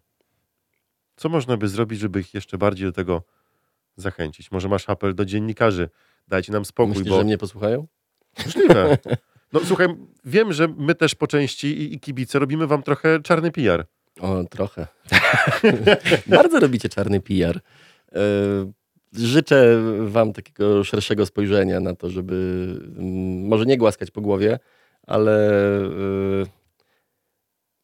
[1.16, 3.24] Co można by zrobić, żeby ich jeszcze bardziej do tego
[3.96, 4.52] zachęcić?
[4.52, 5.90] Może masz apel do dziennikarzy,
[6.28, 7.88] dajcie nam spokój, Myślisz, bo że mnie posłuchają?
[8.46, 8.98] możliwe.
[9.54, 9.88] No słuchaj,
[10.26, 13.86] wiem, że my też po części i, i kibice robimy wam trochę czarny PR.
[14.20, 14.88] O, trochę.
[16.28, 17.60] Bardzo robicie czarny PR.
[18.16, 18.22] E,
[19.14, 22.36] Życzę wam takiego szerszego spojrzenia na to, żeby
[22.98, 24.60] mm, może nie głaskać po głowie,
[25.08, 25.50] ale
[25.82, 26.46] e,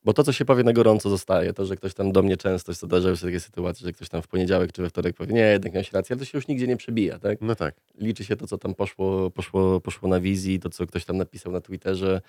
[0.03, 2.73] bo to, co się powie na gorąco zostaje, to, że ktoś tam do mnie często
[2.73, 5.73] zdarzają się takie sytuacje, że ktoś tam w poniedziałek czy we wtorek powie, nie, jednak
[5.73, 7.41] miałeś rację, ale to się już nigdzie nie przebija, tak?
[7.41, 7.75] No tak.
[7.97, 11.51] liczy się to, co tam poszło, poszło, poszło na wizji, to, co ktoś tam napisał
[11.51, 12.21] na Twitterze.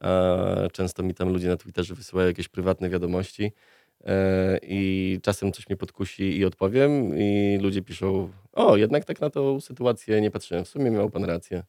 [0.00, 3.52] A często mi tam ludzie na Twitterze wysyłają jakieś prywatne wiadomości
[4.04, 9.30] e, i czasem coś mnie podkusi i odpowiem i ludzie piszą, o, jednak tak na
[9.30, 11.62] tą sytuację nie patrzyłem, w sumie miał pan rację.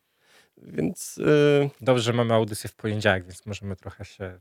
[0.57, 1.19] Więc
[1.63, 4.39] e, Dobrze, że mamy audycję w poniedziałek, więc możemy trochę się...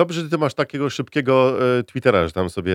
[0.00, 2.74] Dobrze, że ty masz takiego szybkiego e, Twittera, że tam sobie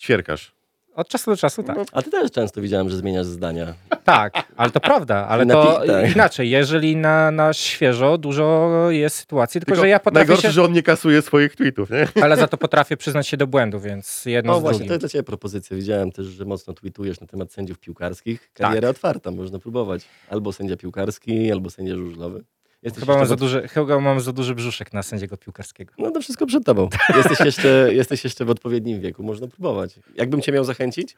[0.00, 0.52] ćwierkasz.
[0.94, 1.78] Od czasu do czasu tak.
[1.92, 3.74] a ty też często widziałem, że zmieniasz zdania.
[4.04, 6.14] Tak, ale to prawda, ale to tak.
[6.14, 6.50] inaczej.
[6.50, 10.52] Jeżeli na, na świeżo dużo jest sytuacji, tylko, że ja potrafię najgorsze, się...
[10.52, 12.08] że on nie kasuje swoich tweetów, nie?
[12.22, 14.88] Ale za to potrafię przyznać się do błędu, więc jedno No z właśnie, drugim.
[14.88, 15.76] to jest dla ciebie propozycja.
[15.76, 18.50] Widziałem też, że mocno tweetujesz na temat sędziów piłkarskich.
[18.54, 18.66] Tak.
[18.66, 20.04] Kariera otwarta, można próbować.
[20.30, 22.44] Albo sędzia piłkarski, albo sędzia żużlowy.
[22.86, 25.92] Jesteś Chyba mam, za duży, chyba mam za duży brzuszek na sędziego piłkarskiego.
[25.98, 26.88] No to wszystko przed tobą.
[27.16, 29.94] Jesteś jeszcze, jesteś jeszcze w odpowiednim wieku, można próbować.
[30.14, 31.16] Jakbym cię miał zachęcić?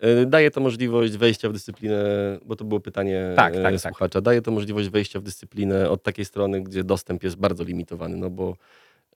[0.00, 2.04] E, Daje to możliwość wejścia w dyscyplinę,
[2.44, 3.92] bo to było pytanie Tak, e, tak, tak.
[3.92, 4.20] słuchacza.
[4.20, 8.30] Daje to możliwość wejścia w dyscyplinę od takiej strony, gdzie dostęp jest bardzo limitowany, no
[8.30, 8.56] bo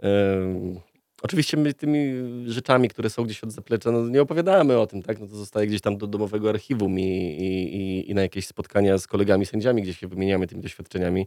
[0.01, 0.81] em,
[1.23, 2.13] oczywiście my tymi
[2.47, 5.21] rzeczami, które są gdzieś od zaplecza, no nie opowiadamy o tym, tak?
[5.21, 8.99] No to zostaje gdzieś tam do domowego archiwum i, i, i- i na jakieś spotkania
[8.99, 11.27] z kolegami sędziami, gdzie się wymieniamy tymi doświadczeniami.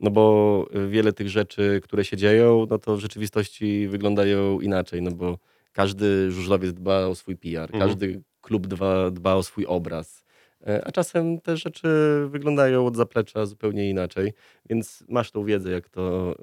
[0.00, 5.10] No bo wiele tych rzeczy, które się dzieją, no to w rzeczywistości wyglądają inaczej, no
[5.10, 5.38] bo
[5.72, 7.80] każdy żużlowiec dba o swój PR, Mhm.
[7.80, 10.24] każdy klub dba, dba o swój obraz.
[10.66, 11.88] E, A czasem te rzeczy
[12.28, 14.32] wyglądają od zaplecza zupełnie inaczej,
[14.70, 16.34] więc masz tą wiedzę, jak to,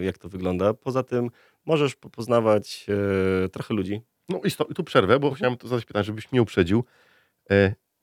[0.00, 0.74] e, jak to wygląda.
[0.74, 1.30] Poza tym
[1.66, 2.86] możesz po- poznawać
[3.44, 4.00] e, trochę ludzi.
[4.28, 6.84] No i, i tu przerwę, bo chciałem to zadać pytanie, żebyś mnie uprzedził.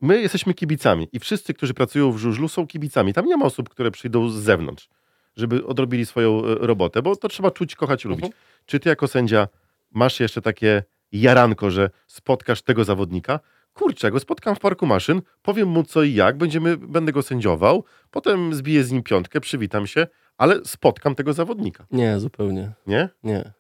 [0.01, 3.13] My jesteśmy kibicami i wszyscy, którzy pracują w żużlu są kibicami.
[3.13, 4.89] Tam nie ma osób, które przyjdą z zewnątrz,
[5.35, 8.25] żeby odrobili swoją e, robotę, bo to trzeba czuć, kochać lubić.
[8.25, 8.43] Mhm.
[8.65, 9.47] Czy ty jako sędzia
[9.91, 13.39] masz jeszcze takie jaranko, że spotkasz tego zawodnika?
[13.73, 17.83] Kurczę, go spotkam w parku maszyn, powiem mu co i jak, będziemy, będę go sędziował,
[18.11, 22.71] potem zbiję z nim piątkę, przywitam się, ale spotkam tego zawodnika, Nie, zupełnie.
[22.87, 23.09] nie?
[23.23, 23.53] Nie.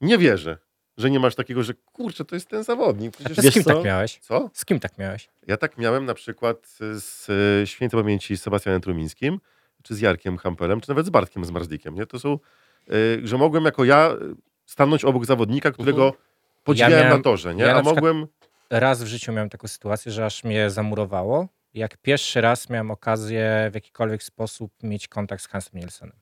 [0.00, 0.58] Nie wierzę,
[0.96, 3.16] że nie masz takiego, że kurczę, to jest ten zawodnik.
[3.16, 3.38] Przecież...
[3.44, 3.74] Z kim co?
[3.74, 4.18] tak miałeś?
[4.18, 4.50] Co?
[4.52, 5.28] Z kim tak miałeś?
[5.46, 7.30] Ja tak miałem na przykład z
[7.62, 9.40] e, świętej pamięci Sebastianem Trumińskim,
[9.82, 11.94] czy z Jarkiem Hampelem, czy nawet z Bartkiem Zmarzlikiem.
[11.94, 12.06] Nie?
[12.06, 12.38] To są,
[12.88, 12.92] e,
[13.24, 14.34] że mogłem jako ja e,
[14.66, 16.14] stanąć obok zawodnika, którego
[16.64, 17.64] podziwiałem Ja miałem- na torze, nie?
[17.64, 18.26] ja A mogłem...
[18.70, 21.48] Raz w życiu miałem taką sytuację, że aż mnie zamurowało.
[21.74, 26.16] Jak pierwszy raz miałem okazję w jakikolwiek sposób mieć kontakt z Hansem Nielsenem.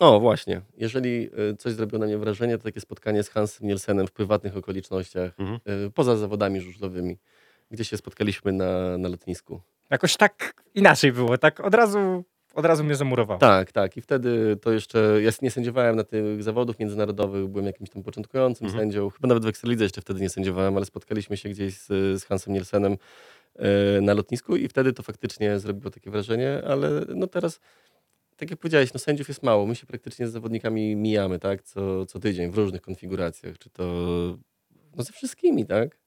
[0.00, 0.60] O, właśnie.
[0.76, 4.56] Jeżeli y, coś zrobiło na mnie wrażenie, to takie spotkanie z Hansem Nielsenem w prywatnych
[4.56, 5.58] okolicznościach, Mhm.
[5.86, 7.18] y, poza zawodami żużlowymi,
[7.70, 9.60] gdzie się spotkaliśmy na, na lotnisku.
[9.90, 12.24] Jakoś tak inaczej było, tak od razu,
[12.54, 13.40] od razu mnie zamurowało.
[13.40, 13.96] Tak, tak.
[13.96, 18.66] I wtedy to jeszcze, ja nie sędziowałem na tych zawodów międzynarodowych, byłem jakimś tam początkującym
[18.66, 18.82] Mhm.
[18.84, 19.10] sędzią.
[19.10, 21.86] Chyba nawet w Ekstralidze jeszcze wtedy nie sędziowałem, ale spotkaliśmy się gdzieś z,
[22.20, 22.96] z Hansem Nielsenem
[23.56, 27.60] e, na lotnisku i wtedy to faktycznie zrobiło takie wrażenie, ale no teraz,
[28.36, 29.66] tak jak powiedziałeś, no sędziów jest mało.
[29.66, 33.84] My się praktycznie z zawodnikami mijamy, tak, co, co tydzień w różnych konfiguracjach, czy to
[34.96, 35.98] no ze wszystkimi, tak.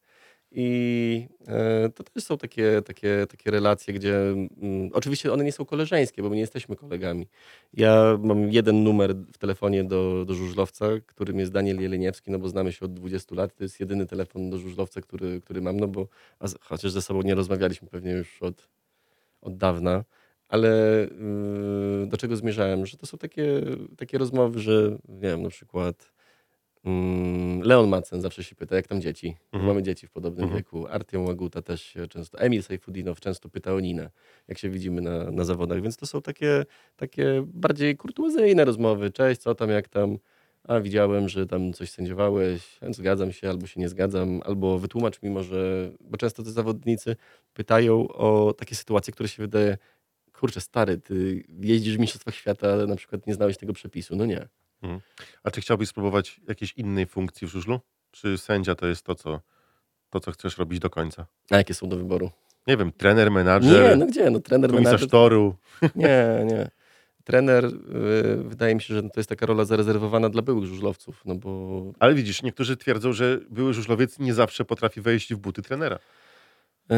[0.52, 5.64] I e, to też są takie, takie, takie relacje, gdzie mm, oczywiście one nie są
[5.64, 7.28] koleżeńskie, bo my nie jesteśmy kolegami.
[7.72, 12.48] Ja mam jeden numer w telefonie do, do żużlowca, którym jest Daniel Jeleniewski, no bo
[12.48, 13.54] znamy się od 20 lat.
[13.54, 16.08] To jest jedyny telefon do żużlowca, który, który mam, no bo
[16.38, 18.68] a chociaż ze sobą nie rozmawialiśmy pewnie już od,
[19.40, 20.04] od dawna.
[20.50, 20.68] Ale
[22.00, 22.86] yy, do czego zmierzałem?
[22.86, 23.60] Że to są takie,
[23.96, 26.12] takie rozmowy, że nie wiem, na przykład
[26.84, 29.36] mm, Leon Macen zawsze się pyta, jak tam dzieci.
[29.52, 29.66] Mhm.
[29.68, 30.58] Mamy dzieci w podobnym Mhm.
[30.58, 30.86] wieku.
[30.88, 34.10] Artiom Łaguta też się często, Emil Sejfudinow często pyta o Ninę,
[34.48, 35.82] jak się widzimy na, na zawodach.
[35.82, 36.64] Więc to są takie,
[36.96, 39.10] takie bardziej kurtuazyjne rozmowy.
[39.10, 40.18] Cześć, co tam, jak tam?
[40.64, 45.30] A widziałem, że tam coś sędziowałeś, zgadzam się, albo się nie zgadzam, albo wytłumacz mi
[45.30, 47.16] może, bo często te zawodnicy
[47.54, 49.78] pytają o takie sytuacje, które się wydaje,
[50.40, 54.16] kurczę, stary, ty jeździsz w Mistrzostwach Świata, ale na przykład nie znałeś tego przepisu.
[54.16, 54.48] No nie.
[55.42, 57.80] A czy chciałbyś spróbować jakiejś innej funkcji w żużlu?
[58.10, 59.40] Czy sędzia to jest to, co,
[60.10, 61.26] to, co chcesz robić do końca?
[61.50, 62.30] A jakie są do wyboru?
[62.66, 64.30] Nie wiem, trener, menadżer, Nie, no gdzie?
[64.30, 65.56] No trener, komisarz menadżer, toru.
[65.94, 66.70] Nie, nie.
[67.24, 67.72] Trener, y,
[68.36, 72.14] wydaje mi się, że to jest taka rola zarezerwowana dla byłych żużlowców, no bo Ale
[72.14, 75.98] widzisz, niektórzy twierdzą, że były żużlowiec nie zawsze potrafi wejść w buty trenera.
[76.92, 76.96] y,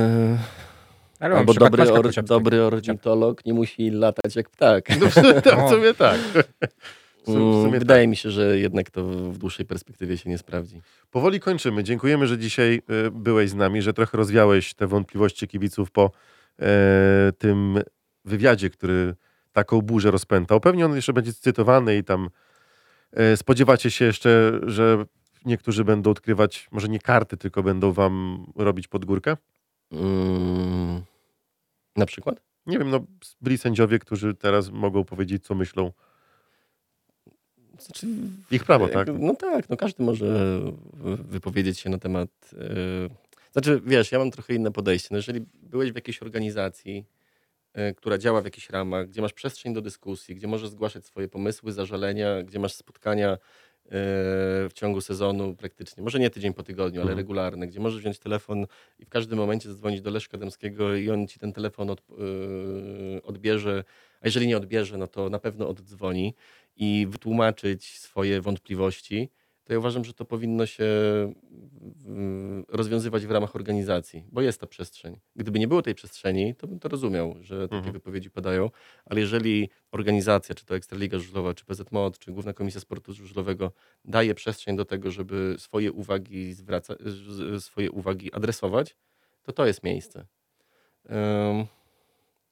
[1.22, 5.00] Ale albo dobry, or, dobry ornitolog nie musi latać jak ptak.
[5.00, 5.68] No w sumie, O.
[5.68, 6.20] w sumie tak.
[7.22, 7.78] W sumie, tak.
[7.78, 10.80] Wydaje mi się, że jednak to w dłuższej perspektywie się nie sprawdzi.
[11.10, 11.84] Powoli kończymy.
[11.84, 16.10] Dziękujemy, że dzisiaj e, byłeś z nami, że trochę rozwiałeś te wątpliwości kibiców po
[16.58, 17.82] e, tym
[18.24, 19.14] wywiadzie, który
[19.52, 20.60] taką burzę rozpętał.
[20.60, 22.28] Pewnie on jeszcze będzie cytowany i tam
[23.12, 25.04] e, spodziewacie się jeszcze, że
[25.44, 29.36] niektórzy będą odkrywać, może nie karty, tylko będą wam robić pod górkę?
[29.92, 31.02] Mm,
[31.97, 32.43] na przykład?
[32.66, 33.07] Nie wiem, no
[33.40, 35.93] byli sędziowie, którzy teraz mogą powiedzieć, co myślą.
[37.78, 38.07] Znaczy,
[38.51, 39.09] Ich prawo, tak?
[39.18, 40.61] No tak, no każdy może
[40.93, 42.28] wy- wypowiedzieć się na temat.
[42.53, 43.11] Yy...
[43.53, 45.09] Znaczy, wiesz, ja mam trochę inne podejście.
[45.11, 47.05] No jeżeli byłeś w jakiejś organizacji,
[47.74, 51.28] yy, która działa w jakichś ramach, gdzie masz przestrzeń do dyskusji, gdzie możesz zgłaszać swoje
[51.28, 53.38] pomysły, zażalenia, gdzie masz spotkania
[53.91, 57.18] w ciągu sezonu praktycznie, może nie tydzień po tygodniu, ale Mhm.
[57.18, 58.66] regularne, gdzie możesz wziąć telefon
[58.99, 63.22] i w każdym momencie zadzwonić do Leszka Dębskiego i on ci ten telefon od, yy,
[63.22, 63.85] odbierze,
[64.20, 66.35] a jeżeli nie odbierze, no to na pewno oddzwoni
[66.76, 69.30] i wytłumaczyć swoje wątpliwości,
[69.72, 70.84] to ja uważam, że to powinno się
[72.68, 75.20] rozwiązywać w ramach organizacji, bo jest ta przestrzeń.
[75.36, 77.92] Gdyby nie było tej przestrzeni, to bym to rozumiał, że takie Mhm.
[77.92, 78.70] wypowiedzi padają,
[79.04, 83.72] ale jeżeli organizacja, czy to Ekstraliga Żużlowa, czy PZMOD, czy Główna Komisja Sportu Żużlowego
[84.04, 86.94] daje przestrzeń do tego, żeby swoje uwagi zwraca,
[87.58, 88.96] swoje uwagi adresować,
[89.42, 90.26] to to jest miejsce.
[91.10, 91.66] Ym,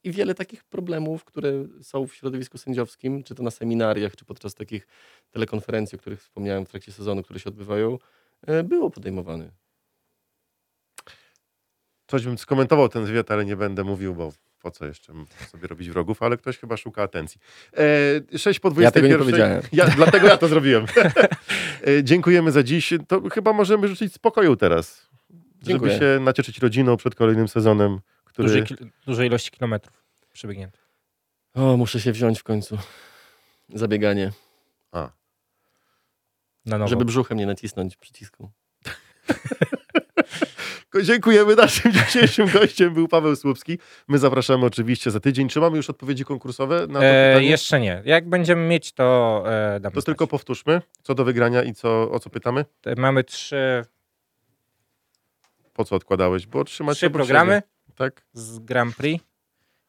[0.05, 4.55] I wiele takich problemów, które są w środowisku sędziowskim, czy to na seminariach, czy podczas
[4.55, 4.87] takich
[5.31, 7.99] telekonferencji, o których wspomniałem w trakcie sezonu, które się odbywają,
[8.47, 9.51] e, było podejmowane.
[12.07, 14.33] Coś bym skomentował ten wywiad, ale nie będę mówił, bo
[14.63, 15.13] po co jeszcze
[15.49, 17.41] sobie robić wrogów, ale ktoś chyba szuka atencji.
[18.33, 18.83] E, 6 po 21.
[18.85, 19.63] Ja tego nie powiedziałem.
[19.73, 20.85] Ja, dlatego ja to zrobiłem.
[21.87, 22.95] e, dziękujemy za dziś.
[23.09, 25.09] To chyba możemy życzyć spokoju teraz.
[25.63, 25.93] Dziękuję.
[25.93, 28.01] Żeby się nacieszyć rodziną przed kolejnym sezonem,
[28.33, 28.49] który...
[28.49, 28.65] Dużej,
[29.07, 30.89] dużej ilości kilometrów przebiegniętych.
[31.55, 32.79] O, muszę się wziąć w końcu.
[33.75, 34.33] Zabieganie.
[34.93, 35.11] A,
[36.67, 36.89] Na nowo.
[36.89, 38.51] Żeby brzuchem nie nacisnąć przycisku.
[41.03, 41.57] Dziękujemy.
[41.57, 43.79] Naszym dzisiejszym gościem był Paweł Słupski.
[44.09, 45.49] My zapraszamy oczywiście za tydzień.
[45.49, 47.51] Czy mamy już odpowiedzi konkursowe na to E, pytanie?
[47.51, 48.03] jeszcze nie.
[48.05, 50.05] Jak będziemy mieć, to e, damy To znać.
[50.05, 52.65] tylko powtórzmy, co do wygrania i co, o co pytamy?
[52.81, 53.85] Te- Mamy trzy,
[55.75, 56.47] Po co odkładałeś?
[56.47, 57.63] Bo trzymacie trzy programy.
[57.95, 58.23] Tak?
[58.33, 59.25] z Grand Prix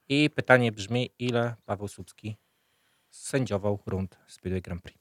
[0.09, 2.37] i pytanie brzmi, ile Paweł Słupski
[3.09, 4.99] sędziował rund Speedway Grand Prix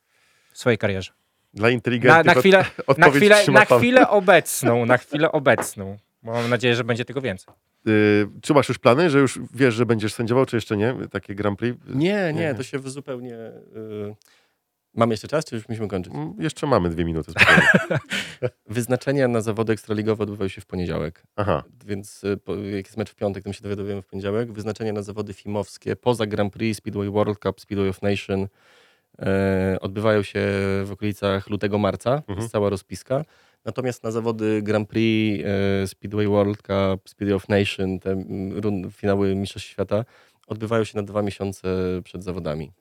[0.53, 1.13] w swojej karierze.
[1.55, 5.99] Dla Na, inteligentnych na, chwilę, od, na, chwilę, na chwilę obecną, na chwilę obecną.
[6.23, 7.55] Bo mam nadzieję, że będzie tego więcej.
[7.89, 10.95] Y, czy masz już plany, że już wiesz, że będziesz sędziował, czy jeszcze nie?
[11.11, 11.79] Takie Grand Prix?
[11.89, 12.55] Nie, nie, Nie.
[12.55, 13.35] to się w zupełnie...
[13.35, 14.15] Y...
[14.95, 16.15] Mamy jeszcze czas, czy już musimy kończyć?
[16.15, 17.33] Mm, Jeszcze mamy dwie minuty.
[18.67, 21.23] Wyznaczenia na zawody ekstraligowe odbywają się w poniedziałek.
[21.37, 21.63] Aha.
[21.87, 24.53] Więc y, po, jak jest mecz w piątek, to my się dowiadujemy w poniedziałek.
[24.53, 28.49] Wyznaczenia na zawody filmowskie poza Grand Prix, Speedway World Cup, Speedway of Nation
[29.19, 30.41] e, odbywają się
[30.85, 32.11] w okolicach lutego-marca.
[32.11, 32.39] To Mhm.
[32.39, 33.25] jest cała rozpiska.
[33.65, 35.45] Natomiast na zawody Grand Prix,
[35.83, 38.25] e, Speedway World Cup, Speedway of Nation, te
[38.61, 40.05] run, finały Mistrzostw Świata
[40.47, 41.69] odbywają się na dwa miesiące
[42.05, 42.73] przed zawodami.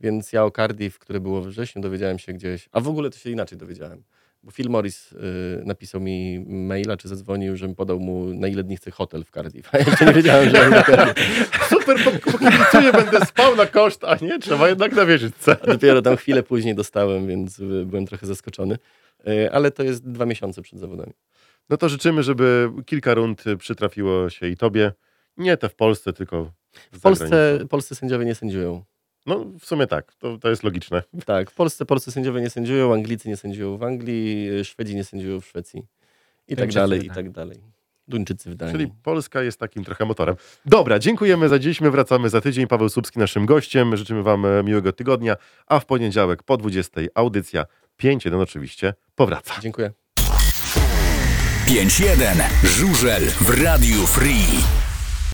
[0.00, 3.18] Więc ja o Cardiff, które było we wrześniu, dowiedziałem się gdzieś, a w ogóle to
[3.18, 4.02] się inaczej dowiedziałem.
[4.42, 5.16] Bo Phil Morris y,
[5.64, 9.68] napisał mi maila, czy zadzwonił, żebym podał mu na ile dni chce hotel w Cardiff.
[9.74, 11.50] A ja jeszcze nie wiedziałem, że na Cardiff.
[11.70, 15.56] Super, po- pokibicuję, będę spał na koszt, a nie, trzeba jednak na wieżyczce.
[15.62, 18.78] A dopiero tam chwilę później dostałem, więc y, byłem trochę zaskoczony.
[19.28, 21.12] Y, Ale to jest dwa miesiące przed zawodami.
[21.68, 24.92] No to życzymy, żeby kilka rund y, przytrafiło się i tobie.
[25.36, 28.84] Nie te w Polsce, tylko w, W Polsce, polscy sędziowie nie sędziują.
[29.26, 31.02] No w sumie tak, to, to jest logiczne.
[31.26, 35.04] Tak, w Polsce polscy sędziowie nie sędziują, Anglicy nie sędziują w Anglii, y, Szwedzi nie
[35.04, 35.82] sędziują w Szwecji.
[36.48, 37.60] I tak Duńczycy dalej, i tak dalej.
[38.08, 38.72] Duńczycy w Danii.
[38.74, 40.36] Czyli Polska jest takim trochę motorem.
[40.66, 41.80] Dobra, dziękujemy za dziś.
[41.80, 42.66] My wracamy za tydzień.
[42.66, 43.96] Paweł Słupski naszym gościem.
[43.96, 45.36] Życzymy Wam e, miłego tygodnia.
[45.66, 47.64] A w poniedziałek po 20 audycja
[48.02, 49.54] 5.1 oczywiście powraca.
[49.60, 49.92] Dziękuję.
[51.66, 52.42] 5-1.
[52.64, 54.79] Żużel w Radiu Free.